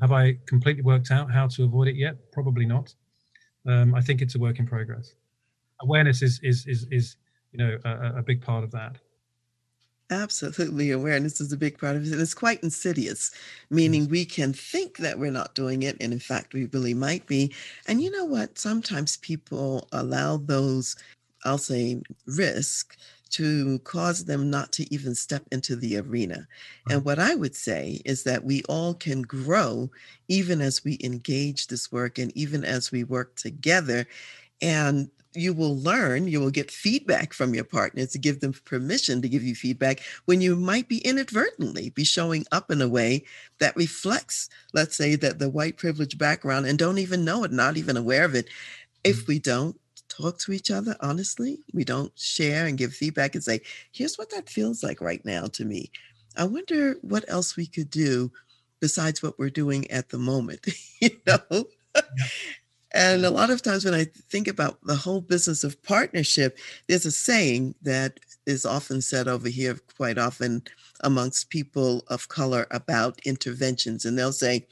Have 0.00 0.12
i 0.12 0.38
completely 0.46 0.82
worked 0.82 1.10
out 1.10 1.30
how 1.30 1.46
to 1.48 1.64
avoid 1.64 1.88
it 1.88 1.96
yet? 1.96 2.14
Probably 2.32 2.64
not. 2.64 2.94
Um, 3.70 3.94
i 3.94 4.00
think 4.00 4.22
it's 4.22 4.34
a 4.34 4.38
work 4.46 4.58
in 4.60 4.66
progress. 4.66 5.14
Awareness 5.82 6.22
is 6.22 6.40
is 6.42 6.66
is, 6.66 6.86
is 6.90 7.16
you 7.52 7.58
know 7.60 7.72
a, 7.84 8.20
a 8.20 8.22
big 8.22 8.40
part 8.40 8.64
of 8.64 8.70
that 8.70 8.96
Absolutely. 10.12 10.90
Awareness 10.90 11.40
is 11.40 11.52
a 11.52 11.56
big 11.56 11.78
part 11.78 11.96
of 11.96 12.02
it. 12.06 12.12
And 12.12 12.20
it's 12.20 12.34
quite 12.34 12.62
insidious, 12.62 13.30
meaning 13.70 14.08
we 14.08 14.26
can 14.26 14.52
think 14.52 14.98
that 14.98 15.18
we're 15.18 15.30
not 15.30 15.54
doing 15.54 15.82
it. 15.84 15.96
And 16.00 16.12
in 16.12 16.18
fact, 16.18 16.52
we 16.52 16.66
really 16.66 16.92
might 16.92 17.26
be. 17.26 17.54
And 17.88 18.02
you 18.02 18.10
know 18.10 18.26
what? 18.26 18.58
Sometimes 18.58 19.16
people 19.18 19.88
allow 19.92 20.36
those, 20.36 20.96
I'll 21.46 21.56
say, 21.56 22.02
risk 22.26 22.96
to 23.30 23.78
cause 23.80 24.26
them 24.26 24.50
not 24.50 24.70
to 24.72 24.94
even 24.94 25.14
step 25.14 25.44
into 25.50 25.76
the 25.76 25.96
arena. 25.96 26.46
And 26.90 27.02
what 27.06 27.18
I 27.18 27.34
would 27.34 27.56
say 27.56 28.02
is 28.04 28.24
that 28.24 28.44
we 28.44 28.62
all 28.68 28.92
can 28.92 29.22
grow 29.22 29.90
even 30.28 30.60
as 30.60 30.84
we 30.84 30.98
engage 31.02 31.68
this 31.68 31.90
work 31.90 32.18
and 32.18 32.30
even 32.36 32.66
as 32.66 32.92
we 32.92 33.04
work 33.04 33.36
together. 33.36 34.06
And 34.60 35.10
you 35.34 35.52
will 35.52 35.76
learn, 35.78 36.28
you 36.28 36.40
will 36.40 36.50
get 36.50 36.70
feedback 36.70 37.32
from 37.32 37.54
your 37.54 37.64
partner 37.64 38.06
to 38.06 38.18
give 38.18 38.40
them 38.40 38.52
permission 38.64 39.22
to 39.22 39.28
give 39.28 39.42
you 39.42 39.54
feedback 39.54 40.00
when 40.26 40.40
you 40.40 40.56
might 40.56 40.88
be 40.88 40.98
inadvertently 40.98 41.90
be 41.90 42.04
showing 42.04 42.44
up 42.52 42.70
in 42.70 42.82
a 42.82 42.88
way 42.88 43.24
that 43.58 43.76
reflects, 43.76 44.48
let's 44.72 44.96
say, 44.96 45.14
that 45.16 45.38
the 45.38 45.48
white 45.48 45.76
privilege 45.76 46.18
background 46.18 46.66
and 46.66 46.78
don't 46.78 46.98
even 46.98 47.24
know 47.24 47.44
it, 47.44 47.52
not 47.52 47.76
even 47.76 47.96
aware 47.96 48.24
of 48.24 48.34
it. 48.34 48.48
If 49.04 49.24
mm. 49.24 49.28
we 49.28 49.38
don't 49.38 49.78
talk 50.08 50.38
to 50.38 50.52
each 50.52 50.70
other 50.70 50.96
honestly, 51.00 51.60
we 51.72 51.84
don't 51.84 52.12
share 52.18 52.66
and 52.66 52.78
give 52.78 52.92
feedback 52.92 53.34
and 53.34 53.42
say, 53.42 53.60
here's 53.92 54.16
what 54.16 54.30
that 54.30 54.48
feels 54.48 54.82
like 54.82 55.00
right 55.00 55.24
now 55.24 55.46
to 55.46 55.64
me. 55.64 55.90
I 56.36 56.44
wonder 56.44 56.96
what 57.02 57.24
else 57.28 57.56
we 57.56 57.66
could 57.66 57.90
do 57.90 58.30
besides 58.80 59.22
what 59.22 59.38
we're 59.38 59.50
doing 59.50 59.90
at 59.90 60.08
the 60.08 60.18
moment, 60.18 60.66
you 61.00 61.10
know? 61.26 61.66
And 62.94 63.24
a 63.24 63.30
lot 63.30 63.50
of 63.50 63.62
times 63.62 63.84
when 63.84 63.94
I 63.94 64.04
think 64.04 64.48
about 64.48 64.78
the 64.82 64.96
whole 64.96 65.20
business 65.20 65.64
of 65.64 65.82
partnership, 65.82 66.58
there's 66.88 67.06
a 67.06 67.10
saying 67.10 67.74
that 67.82 68.20
is 68.46 68.66
often 68.66 69.00
said 69.00 69.28
over 69.28 69.48
here 69.48 69.78
quite 69.96 70.18
often 70.18 70.62
amongst 71.00 71.50
people 71.50 72.04
of 72.08 72.28
color 72.28 72.66
about 72.70 73.20
interventions. 73.24 74.04
And 74.04 74.18
they'll 74.18 74.32
say, 74.32 74.66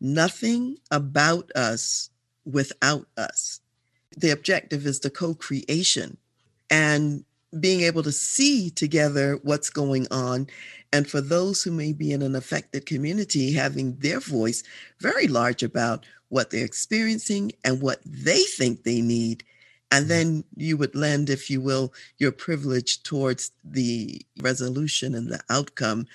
nothing 0.00 0.76
about 0.90 1.50
us 1.52 2.10
without 2.44 3.06
us. 3.16 3.60
The 4.16 4.30
objective 4.30 4.84
is 4.84 5.00
the 5.00 5.10
co 5.10 5.34
creation 5.34 6.18
and 6.68 7.24
being 7.60 7.80
able 7.80 8.02
to 8.02 8.12
see 8.12 8.70
together 8.70 9.38
what's 9.42 9.70
going 9.70 10.06
on. 10.10 10.46
And 10.92 11.08
for 11.08 11.20
those 11.20 11.62
who 11.62 11.70
may 11.70 11.92
be 11.92 12.12
in 12.12 12.22
an 12.22 12.34
affected 12.34 12.86
community, 12.86 13.52
having 13.52 13.96
their 13.96 14.20
voice 14.20 14.62
very 15.00 15.26
large 15.26 15.62
about 15.62 16.06
what 16.28 16.50
they're 16.50 16.64
experiencing 16.64 17.52
and 17.64 17.80
what 17.80 18.00
they 18.04 18.42
think 18.42 18.82
they 18.82 19.00
need. 19.00 19.44
And 19.90 20.04
mm-hmm. 20.04 20.08
then 20.08 20.44
you 20.56 20.76
would 20.78 20.94
lend, 20.94 21.28
if 21.28 21.50
you 21.50 21.60
will, 21.60 21.92
your 22.18 22.32
privilege 22.32 23.02
towards 23.02 23.50
the 23.62 24.20
resolution 24.40 25.14
and 25.14 25.28
the 25.28 25.40
outcome 25.50 26.06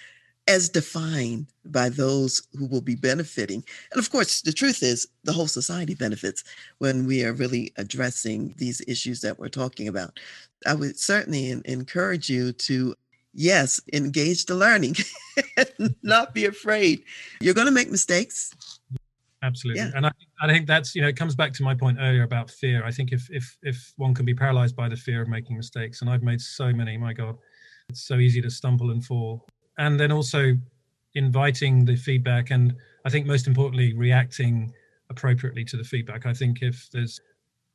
as 0.47 0.69
defined 0.69 1.47
by 1.65 1.89
those 1.89 2.47
who 2.53 2.65
will 2.67 2.81
be 2.81 2.95
benefiting. 2.95 3.63
And 3.91 3.99
of 3.99 4.09
course, 4.09 4.41
the 4.41 4.53
truth 4.53 4.81
is 4.81 5.07
the 5.23 5.33
whole 5.33 5.47
society 5.47 5.93
benefits 5.93 6.43
when 6.77 7.05
we 7.05 7.25
are 7.25 7.33
really 7.33 7.73
addressing 7.77 8.55
these 8.57 8.81
issues 8.87 9.21
that 9.21 9.37
we're 9.37 9.49
talking 9.49 9.87
about. 9.87 10.19
I 10.65 10.73
would 10.73 10.97
certainly 10.97 11.61
encourage 11.65 12.29
you 12.29 12.53
to, 12.53 12.95
yes, 13.33 13.81
engage 13.93 14.45
the 14.45 14.55
learning, 14.55 14.95
not 16.03 16.33
be 16.33 16.45
afraid. 16.45 17.03
You're 17.41 17.53
going 17.53 17.67
to 17.67 17.73
make 17.73 17.91
mistakes. 17.91 18.53
Absolutely. 19.43 19.81
Yeah. 19.81 19.91
And 19.95 20.05
I, 20.05 20.11
I 20.41 20.47
think 20.47 20.65
that's, 20.65 20.95
you 20.95 21.01
know, 21.01 21.09
it 21.09 21.17
comes 21.17 21.35
back 21.35 21.53
to 21.53 21.63
my 21.63 21.75
point 21.75 21.97
earlier 21.99 22.23
about 22.23 22.49
fear. 22.49 22.83
I 22.85 22.91
think 22.91 23.11
if, 23.11 23.29
if, 23.29 23.57
if 23.61 23.93
one 23.97 24.13
can 24.13 24.25
be 24.25 24.33
paralyzed 24.33 24.75
by 24.75 24.89
the 24.89 24.95
fear 24.95 25.21
of 25.21 25.27
making 25.27 25.57
mistakes, 25.57 26.01
and 26.01 26.09
I've 26.09 26.23
made 26.23 26.41
so 26.41 26.71
many, 26.71 26.97
my 26.97 27.13
God, 27.13 27.37
it's 27.89 28.03
so 28.03 28.15
easy 28.15 28.41
to 28.41 28.49
stumble 28.49 28.91
and 28.91 29.05
fall 29.05 29.45
and 29.77 29.99
then 29.99 30.11
also 30.11 30.55
inviting 31.15 31.85
the 31.85 31.95
feedback 31.95 32.51
and 32.51 32.75
i 33.05 33.09
think 33.09 33.25
most 33.25 33.47
importantly 33.47 33.93
reacting 33.93 34.71
appropriately 35.09 35.63
to 35.65 35.77
the 35.77 35.83
feedback. 35.83 36.25
I 36.25 36.33
think 36.33 36.61
if 36.61 36.89
there's 36.91 37.19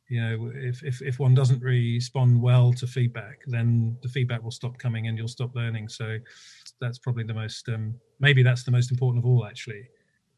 you 0.08 0.20
know 0.20 0.52
if, 0.54 0.82
if 0.82 1.00
if 1.00 1.18
one 1.18 1.34
doesn't 1.34 1.62
respond 1.62 2.40
well 2.40 2.72
to 2.74 2.86
feedback 2.86 3.38
then 3.46 3.96
the 4.02 4.08
feedback 4.08 4.42
will 4.42 4.50
stop 4.50 4.76
coming 4.78 5.06
and 5.06 5.16
you'll 5.16 5.28
stop 5.28 5.54
learning. 5.54 5.88
So 5.88 6.18
that's 6.80 6.98
probably 6.98 7.24
the 7.24 7.34
most 7.34 7.68
um, 7.68 7.94
maybe 8.20 8.42
that's 8.42 8.64
the 8.64 8.70
most 8.70 8.90
important 8.90 9.24
of 9.24 9.30
all 9.30 9.46
actually. 9.46 9.88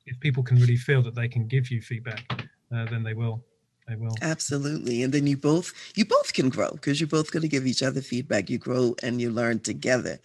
If 0.06 0.20
people 0.20 0.42
can 0.42 0.58
really 0.58 0.76
feel 0.76 1.02
that 1.02 1.14
they 1.14 1.28
can 1.28 1.46
give 1.46 1.70
you 1.70 1.80
feedback 1.80 2.46
uh, 2.74 2.84
then 2.86 3.02
they 3.02 3.14
will. 3.14 3.44
They 3.88 3.96
will. 3.96 4.14
Absolutely. 4.22 5.02
And 5.02 5.12
then 5.12 5.26
you 5.26 5.36
both 5.36 5.72
you 5.94 6.04
both 6.04 6.32
can 6.32 6.48
grow 6.48 6.70
because 6.72 7.00
you're 7.00 7.08
both 7.08 7.30
going 7.32 7.42
to 7.42 7.48
give 7.48 7.66
each 7.66 7.82
other 7.82 8.00
feedback. 8.00 8.48
You 8.48 8.58
grow 8.58 8.94
and 9.02 9.20
you 9.20 9.30
learn 9.30 9.60
together 9.60 10.18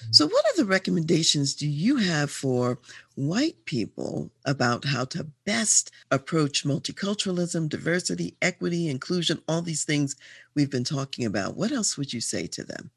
Mm-hmm. 0.00 0.12
so, 0.12 0.26
what 0.26 0.44
other 0.54 0.64
recommendations 0.64 1.54
do 1.54 1.68
you 1.68 1.96
have 1.96 2.30
for 2.30 2.78
white 3.14 3.64
people 3.64 4.30
about 4.44 4.84
how 4.84 5.04
to 5.06 5.24
best 5.44 5.90
approach 6.10 6.64
multiculturalism, 6.64 7.68
diversity, 7.68 8.34
equity, 8.40 8.88
inclusion, 8.88 9.42
all 9.46 9.62
these 9.62 9.84
things 9.84 10.16
we've 10.54 10.70
been 10.70 10.84
talking 10.84 11.24
about? 11.24 11.56
What 11.56 11.72
else 11.72 11.98
would 11.98 12.12
you 12.12 12.20
say 12.20 12.46
to 12.48 12.64
them? 12.64 12.90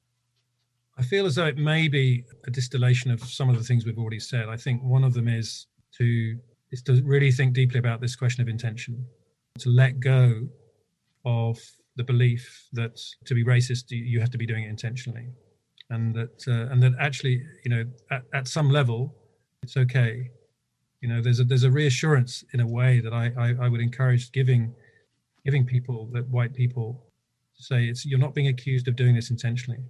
I 0.97 1.03
feel 1.03 1.25
as 1.25 1.35
though 1.35 1.47
it 1.47 1.57
may 1.57 1.87
be 1.87 2.23
a 2.45 2.51
distillation 2.51 3.11
of 3.11 3.23
some 3.23 3.49
of 3.49 3.57
the 3.57 3.63
things 3.63 3.85
we've 3.85 3.97
already 3.97 4.19
said. 4.19 4.47
I 4.47 4.57
think 4.57 4.83
one 4.83 5.03
of 5.03 5.13
them 5.13 5.27
is 5.27 5.67
to 5.97 6.37
is 6.71 6.81
to 6.83 7.01
really 7.03 7.31
think 7.31 7.53
deeply 7.53 7.79
about 7.79 8.01
this 8.01 8.15
question 8.15 8.41
of 8.41 8.47
intention, 8.47 9.05
to 9.59 9.69
let 9.69 9.99
go 9.99 10.47
of 11.25 11.59
the 11.95 12.03
belief 12.03 12.67
that 12.73 12.99
to 13.25 13.35
be 13.35 13.43
racist 13.43 13.85
you 13.89 14.19
have 14.19 14.31
to 14.31 14.37
be 14.37 14.45
doing 14.45 14.63
it 14.63 14.69
intentionally 14.69 15.29
and 15.93 16.13
that 16.15 16.47
uh, 16.47 16.71
and 16.71 16.81
that 16.83 16.93
actually 16.99 17.41
you 17.63 17.71
know 17.71 17.83
at, 18.11 18.23
at 18.33 18.47
some 18.47 18.69
level 18.69 19.15
it's 19.63 19.77
okay. 19.77 20.29
You 21.01 21.09
know 21.09 21.21
there's 21.21 21.39
a 21.39 21.43
there's 21.43 21.63
a 21.63 21.71
reassurance 21.71 22.43
in 22.53 22.59
a 22.59 22.67
way 22.67 22.99
that 22.99 23.13
I, 23.13 23.31
I, 23.37 23.65
I 23.65 23.69
would 23.69 23.81
encourage 23.81 24.31
giving 24.31 24.73
giving 25.45 25.65
people 25.65 26.09
that 26.13 26.27
white 26.29 26.53
people 26.53 27.03
to 27.57 27.63
say 27.63 27.85
it's 27.85 28.05
you're 28.05 28.19
not 28.19 28.33
being 28.33 28.47
accused 28.47 28.87
of 28.87 28.95
doing 28.95 29.15
this 29.15 29.29
intentionally. 29.29 29.81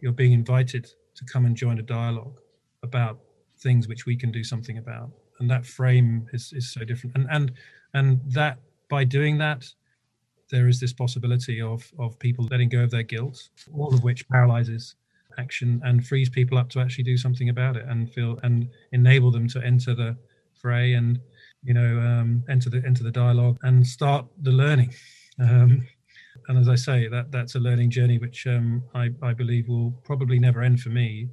You're 0.00 0.12
being 0.12 0.32
invited 0.32 0.90
to 1.14 1.24
come 1.24 1.46
and 1.46 1.56
join 1.56 1.78
a 1.78 1.82
dialogue 1.82 2.40
about 2.82 3.18
things 3.58 3.88
which 3.88 4.04
we 4.06 4.16
can 4.16 4.32
do 4.32 4.42
something 4.42 4.78
about. 4.78 5.10
And 5.38 5.50
that 5.50 5.64
frame 5.64 6.26
is 6.32 6.52
is 6.52 6.72
so 6.72 6.84
different. 6.84 7.16
And 7.16 7.26
and 7.30 7.52
and 7.94 8.20
that 8.32 8.58
by 8.88 9.04
doing 9.04 9.38
that 9.38 9.64
there 10.50 10.68
is 10.68 10.78
this 10.78 10.92
possibility 10.92 11.60
of 11.60 11.92
of 11.98 12.18
people 12.18 12.46
letting 12.50 12.68
go 12.68 12.80
of 12.84 12.90
their 12.90 13.02
guilt 13.02 13.48
all 13.72 13.92
of 13.94 14.04
which 14.04 14.28
paralyzes 14.28 14.94
action 15.38 15.80
and 15.84 16.06
frees 16.06 16.28
people 16.28 16.58
up 16.58 16.68
to 16.70 16.80
actually 16.80 17.04
do 17.04 17.16
something 17.16 17.48
about 17.48 17.76
it 17.76 17.84
and 17.88 18.12
feel 18.12 18.38
and 18.42 18.68
enable 18.92 19.30
them 19.30 19.48
to 19.48 19.64
enter 19.64 19.94
the 19.94 20.16
fray 20.54 20.94
and 20.94 21.20
you 21.62 21.74
know 21.74 21.98
um, 22.00 22.44
enter 22.48 22.70
the 22.70 22.82
enter 22.86 23.02
the 23.02 23.10
dialogue 23.10 23.58
and 23.62 23.86
start 23.86 24.26
the 24.42 24.52
learning. 24.52 24.94
Um, 25.38 25.86
and 26.48 26.58
as 26.58 26.68
i 26.68 26.74
say 26.74 27.08
that 27.08 27.30
that's 27.30 27.54
a 27.54 27.60
learning 27.60 27.90
journey 27.90 28.18
which 28.18 28.46
um, 28.46 28.82
I, 28.94 29.10
I 29.22 29.32
believe 29.32 29.68
will 29.68 29.92
probably 30.04 30.38
never 30.38 30.62
end 30.62 30.80
for 30.80 30.90
me. 30.90 31.28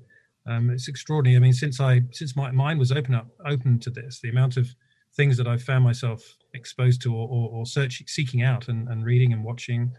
Um, 0.48 0.70
it's 0.70 0.88
extraordinary. 0.88 1.38
I 1.38 1.40
mean 1.40 1.54
since 1.54 1.80
i 1.80 2.02
since 2.12 2.36
my 2.36 2.52
mind 2.52 2.80
was 2.80 2.92
open 2.92 3.16
up 3.16 3.28
open 3.46 3.80
to 3.80 3.90
this 3.90 4.20
the 4.22 4.30
amount 4.30 4.58
of 4.58 4.74
things 5.16 5.38
that 5.38 5.48
i've 5.48 5.64
found 5.64 5.84
myself 5.84 6.38
exposed 6.54 7.02
to 7.02 7.14
or, 7.14 7.28
or, 7.28 7.50
or 7.52 7.66
searching 7.66 8.08
seeking 8.08 8.42
out 8.44 8.68
and, 8.70 8.88
and 8.90 9.04
reading 9.06 9.34
and 9.34 9.44
watching 9.44 9.92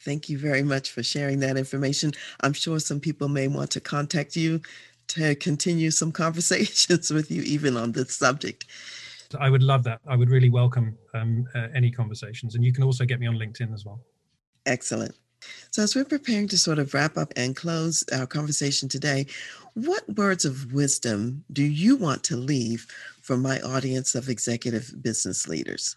Thank 0.01 0.29
you 0.29 0.39
very 0.39 0.63
much 0.63 0.91
for 0.91 1.03
sharing 1.03 1.41
that 1.41 1.57
information. 1.57 2.13
I'm 2.43 2.53
sure 2.53 2.79
some 2.81 3.01
people 3.01 3.29
may 3.29 3.49
want 3.49 3.71
to 3.71 3.81
contact 3.81 4.37
you 4.37 4.61
to 5.09 5.35
continue 5.37 5.91
some 5.91 6.13
conversations 6.13 7.11
with 7.11 7.31
you, 7.31 7.41
even 7.43 7.79
on 7.79 7.93
this 7.93 8.15
subject. 8.15 8.67
I 9.41 9.49
would 9.49 9.63
love 9.63 9.85
that. 9.85 10.03
I 10.07 10.17
would 10.17 10.29
really 10.29 10.51
welcome 10.51 10.99
um, 11.15 11.47
uh, 11.55 11.69
any 11.75 11.91
conversations. 11.91 12.57
And 12.57 12.65
you 12.65 12.75
can 12.75 12.85
also 12.85 13.07
get 13.07 13.21
me 13.21 13.27
on 13.27 13.37
LinkedIn 13.37 13.73
as 13.73 13.87
well. 13.87 14.03
Excellent. 14.67 15.15
So, 15.71 15.83
as 15.83 15.95
we're 15.95 16.05
preparing 16.05 16.49
to 16.49 16.59
sort 16.59 16.79
of 16.79 16.95
wrap 16.95 17.17
up 17.17 17.33
and 17.37 17.57
close 17.57 18.05
our 18.13 18.27
conversation 18.27 18.89
today, 18.89 19.27
what 19.75 20.09
words 20.17 20.45
of 20.45 20.73
wisdom 20.73 21.45
do 21.53 21.65
you 21.65 21.97
want 21.97 22.23
to 22.25 22.37
leave 22.37 22.87
for 23.21 23.37
my 23.37 23.61
audience 23.61 24.15
of 24.15 24.29
executive 24.29 25.03
business 25.03 25.49
leaders? 25.49 25.97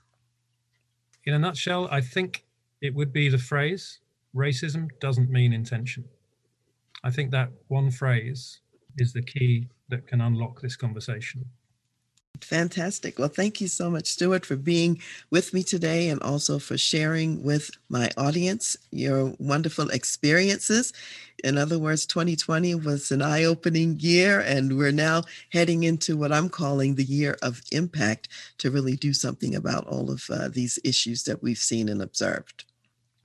In 1.26 1.34
a 1.34 1.40
nutshell, 1.40 1.88
I 1.92 2.02
think 2.02 2.46
it 2.82 2.96
would 2.96 3.14
be 3.14 3.30
the 3.30 3.38
phrase 3.38 4.00
racism 4.36 4.88
doesn't 5.00 5.30
mean 5.30 5.54
intention. 5.54 6.06
I 7.04 7.12
think 7.12 7.32
that 7.32 7.50
one 7.68 7.92
phrase 7.92 8.60
is 8.98 9.14
the 9.14 9.22
key 9.22 9.68
that 9.90 10.08
can 10.08 10.22
unlock 10.22 10.62
this 10.62 10.76
conversation. 10.76 11.46
Fantastic. 12.44 13.20
Well, 13.20 13.30
thank 13.30 13.62
you 13.62 13.68
so 13.68 13.90
much, 13.90 14.08
Stuart, 14.08 14.46
for 14.46 14.56
being 14.56 15.02
with 15.30 15.54
me 15.54 15.64
today 15.64 16.10
and 16.10 16.22
also 16.22 16.60
for 16.60 16.78
sharing 16.78 17.44
with 17.44 17.72
my 17.90 18.10
audience 18.18 18.78
your 18.92 19.34
wonderful 19.40 19.90
experiences. 19.90 20.94
In 21.44 21.58
other 21.58 21.78
words, 21.78 22.06
2020 22.06 22.76
was 22.76 23.12
an 23.12 23.22
eye 23.22 23.44
opening 23.44 24.00
year, 24.00 24.40
and 24.40 24.78
we're 24.78 24.92
now 24.92 25.24
heading 25.52 25.84
into 25.84 26.18
what 26.18 26.32
I'm 26.32 26.50
calling 26.50 26.96
the 26.96 27.04
year 27.04 27.38
of 27.42 27.62
impact 27.72 28.30
to 28.58 28.72
really 28.72 28.96
do 28.96 29.14
something 29.14 29.56
about 29.56 29.86
all 29.86 30.10
of 30.10 30.24
uh, 30.32 30.50
these 30.50 30.80
issues 30.84 31.24
that 31.26 31.44
we've 31.44 31.58
seen 31.58 31.90
and 31.90 32.02
observed. 32.02 32.66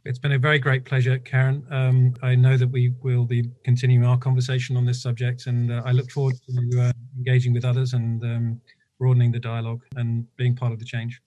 It's 0.04 0.18
been 0.18 0.32
a 0.32 0.38
very 0.38 0.58
great 0.58 0.84
pleasure, 0.84 1.18
Karen. 1.18 1.64
Um, 1.70 2.14
I 2.22 2.34
know 2.34 2.56
that 2.56 2.66
we 2.66 2.92
will 3.02 3.24
be 3.24 3.48
continuing 3.64 4.04
our 4.04 4.18
conversation 4.18 4.76
on 4.76 4.84
this 4.84 5.00
subject, 5.00 5.46
and 5.46 5.72
uh, 5.72 5.82
I 5.86 5.92
look 5.92 6.10
forward 6.10 6.34
to 6.48 6.80
uh, 6.80 6.92
engaging 7.16 7.52
with 7.52 7.64
others 7.64 7.92
and 7.94 8.22
um, 8.24 8.60
broadening 9.02 9.32
the 9.32 9.40
dialogue 9.40 9.82
and 9.96 10.24
being 10.36 10.54
part 10.54 10.72
of 10.72 10.78
the 10.78 10.84
change. 10.84 11.20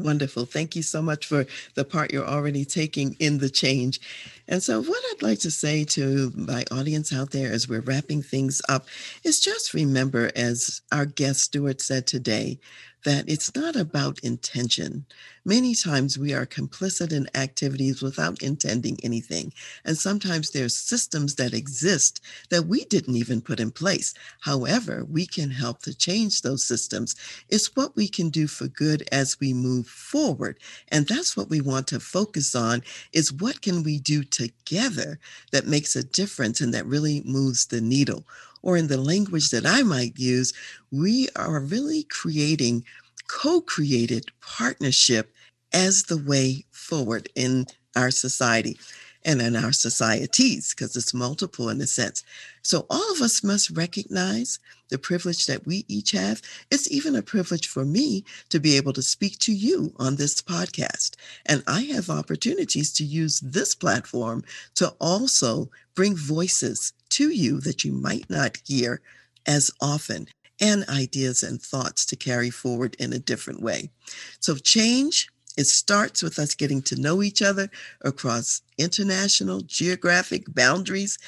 Wonderful. 0.00 0.46
Thank 0.46 0.74
you 0.74 0.82
so 0.82 1.00
much 1.00 1.26
for 1.26 1.46
the 1.76 1.84
part 1.84 2.12
you're 2.12 2.26
already 2.26 2.64
taking 2.64 3.14
in 3.20 3.38
the 3.38 3.48
change. 3.48 4.00
And 4.48 4.60
so, 4.60 4.82
what 4.82 5.00
I'd 5.10 5.22
like 5.22 5.38
to 5.40 5.50
say 5.52 5.84
to 5.84 6.32
my 6.34 6.64
audience 6.72 7.12
out 7.12 7.30
there 7.30 7.52
as 7.52 7.68
we're 7.68 7.80
wrapping 7.80 8.22
things 8.22 8.60
up 8.68 8.86
is 9.22 9.38
just 9.38 9.74
remember, 9.74 10.32
as 10.34 10.82
our 10.90 11.06
guest 11.06 11.40
Stuart 11.42 11.80
said 11.80 12.08
today, 12.08 12.58
that 13.08 13.24
it's 13.26 13.54
not 13.54 13.74
about 13.74 14.18
intention. 14.18 15.06
Many 15.42 15.74
times 15.74 16.18
we 16.18 16.34
are 16.34 16.44
complicit 16.44 17.10
in 17.10 17.26
activities 17.34 18.02
without 18.02 18.42
intending 18.42 18.98
anything. 19.02 19.50
And 19.82 19.96
sometimes 19.96 20.50
there's 20.50 20.76
systems 20.76 21.36
that 21.36 21.54
exist 21.54 22.20
that 22.50 22.66
we 22.66 22.84
didn't 22.84 23.16
even 23.16 23.40
put 23.40 23.60
in 23.60 23.70
place. 23.70 24.12
However, 24.40 25.06
we 25.10 25.24
can 25.24 25.50
help 25.50 25.80
to 25.84 25.96
change 25.96 26.42
those 26.42 26.66
systems. 26.66 27.16
It's 27.48 27.74
what 27.74 27.96
we 27.96 28.08
can 28.08 28.28
do 28.28 28.46
for 28.46 28.68
good 28.68 29.08
as 29.10 29.40
we 29.40 29.54
move 29.54 29.86
forward. 29.86 30.58
And 30.88 31.08
that's 31.08 31.34
what 31.34 31.48
we 31.48 31.62
want 31.62 31.86
to 31.86 32.00
focus 32.00 32.54
on 32.54 32.82
is 33.14 33.32
what 33.32 33.62
can 33.62 33.82
we 33.82 34.00
do 34.00 34.22
together 34.22 35.18
that 35.52 35.66
makes 35.66 35.96
a 35.96 36.04
difference 36.04 36.60
and 36.60 36.74
that 36.74 36.84
really 36.84 37.22
moves 37.24 37.64
the 37.68 37.80
needle 37.80 38.26
or 38.68 38.76
in 38.76 38.88
the 38.88 38.98
language 38.98 39.48
that 39.48 39.64
I 39.64 39.82
might 39.82 40.18
use, 40.18 40.52
we 40.92 41.26
are 41.36 41.58
really 41.58 42.02
creating 42.02 42.84
co 43.26 43.62
created 43.62 44.26
partnership 44.42 45.32
as 45.72 46.02
the 46.02 46.18
way 46.18 46.66
forward 46.70 47.30
in 47.34 47.64
our 47.96 48.10
society 48.10 48.78
and 49.24 49.40
in 49.40 49.56
our 49.56 49.72
societies, 49.72 50.74
because 50.74 50.94
it's 50.96 51.14
multiple 51.14 51.70
in 51.70 51.80
a 51.80 51.86
sense. 51.86 52.22
So 52.60 52.84
all 52.90 53.10
of 53.12 53.22
us 53.22 53.42
must 53.42 53.70
recognize 53.70 54.58
the 54.88 54.98
privilege 54.98 55.46
that 55.46 55.66
we 55.66 55.84
each 55.88 56.12
have. 56.12 56.42
It's 56.70 56.90
even 56.90 57.14
a 57.16 57.22
privilege 57.22 57.68
for 57.68 57.84
me 57.84 58.24
to 58.48 58.60
be 58.60 58.76
able 58.76 58.92
to 58.94 59.02
speak 59.02 59.38
to 59.40 59.52
you 59.52 59.92
on 59.96 60.16
this 60.16 60.40
podcast. 60.40 61.16
And 61.46 61.62
I 61.66 61.82
have 61.82 62.10
opportunities 62.10 62.92
to 62.94 63.04
use 63.04 63.40
this 63.40 63.74
platform 63.74 64.44
to 64.76 64.94
also 65.00 65.70
bring 65.94 66.16
voices 66.16 66.92
to 67.10 67.30
you 67.30 67.60
that 67.60 67.84
you 67.84 67.92
might 67.92 68.28
not 68.30 68.58
hear 68.66 69.00
as 69.46 69.70
often 69.80 70.28
and 70.60 70.84
ideas 70.88 71.42
and 71.42 71.62
thoughts 71.62 72.04
to 72.06 72.16
carry 72.16 72.50
forward 72.50 72.96
in 72.98 73.12
a 73.12 73.18
different 73.18 73.62
way. 73.62 73.90
So 74.40 74.56
change 74.56 75.28
it 75.58 75.66
starts 75.66 76.22
with 76.22 76.38
us 76.38 76.54
getting 76.54 76.82
to 76.82 77.00
know 77.00 77.20
each 77.20 77.42
other 77.42 77.68
across 78.02 78.62
international 78.78 79.60
geographic 79.62 80.54
boundaries, 80.54 81.18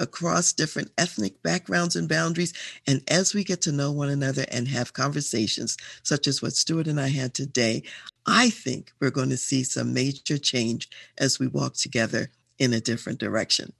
across 0.00 0.52
different 0.52 0.90
ethnic 0.98 1.40
backgrounds 1.42 1.94
and 1.94 2.08
boundaries. 2.08 2.52
And 2.86 3.02
as 3.08 3.34
we 3.34 3.44
get 3.44 3.62
to 3.62 3.72
know 3.72 3.92
one 3.92 4.08
another 4.08 4.44
and 4.50 4.66
have 4.68 4.92
conversations, 4.92 5.76
such 6.02 6.26
as 6.26 6.42
what 6.42 6.54
Stuart 6.54 6.88
and 6.88 7.00
I 7.00 7.08
had 7.08 7.34
today, 7.34 7.84
I 8.26 8.50
think 8.50 8.92
we're 9.00 9.10
going 9.10 9.30
to 9.30 9.36
see 9.36 9.62
some 9.62 9.94
major 9.94 10.38
change 10.38 10.88
as 11.18 11.38
we 11.38 11.46
walk 11.46 11.74
together 11.74 12.30
in 12.58 12.72
a 12.72 12.80
different 12.80 13.18
direction. 13.18 13.72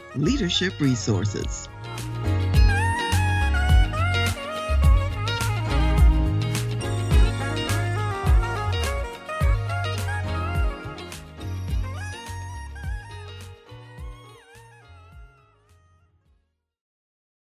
leadership 0.15 0.79
resources. 0.79 1.67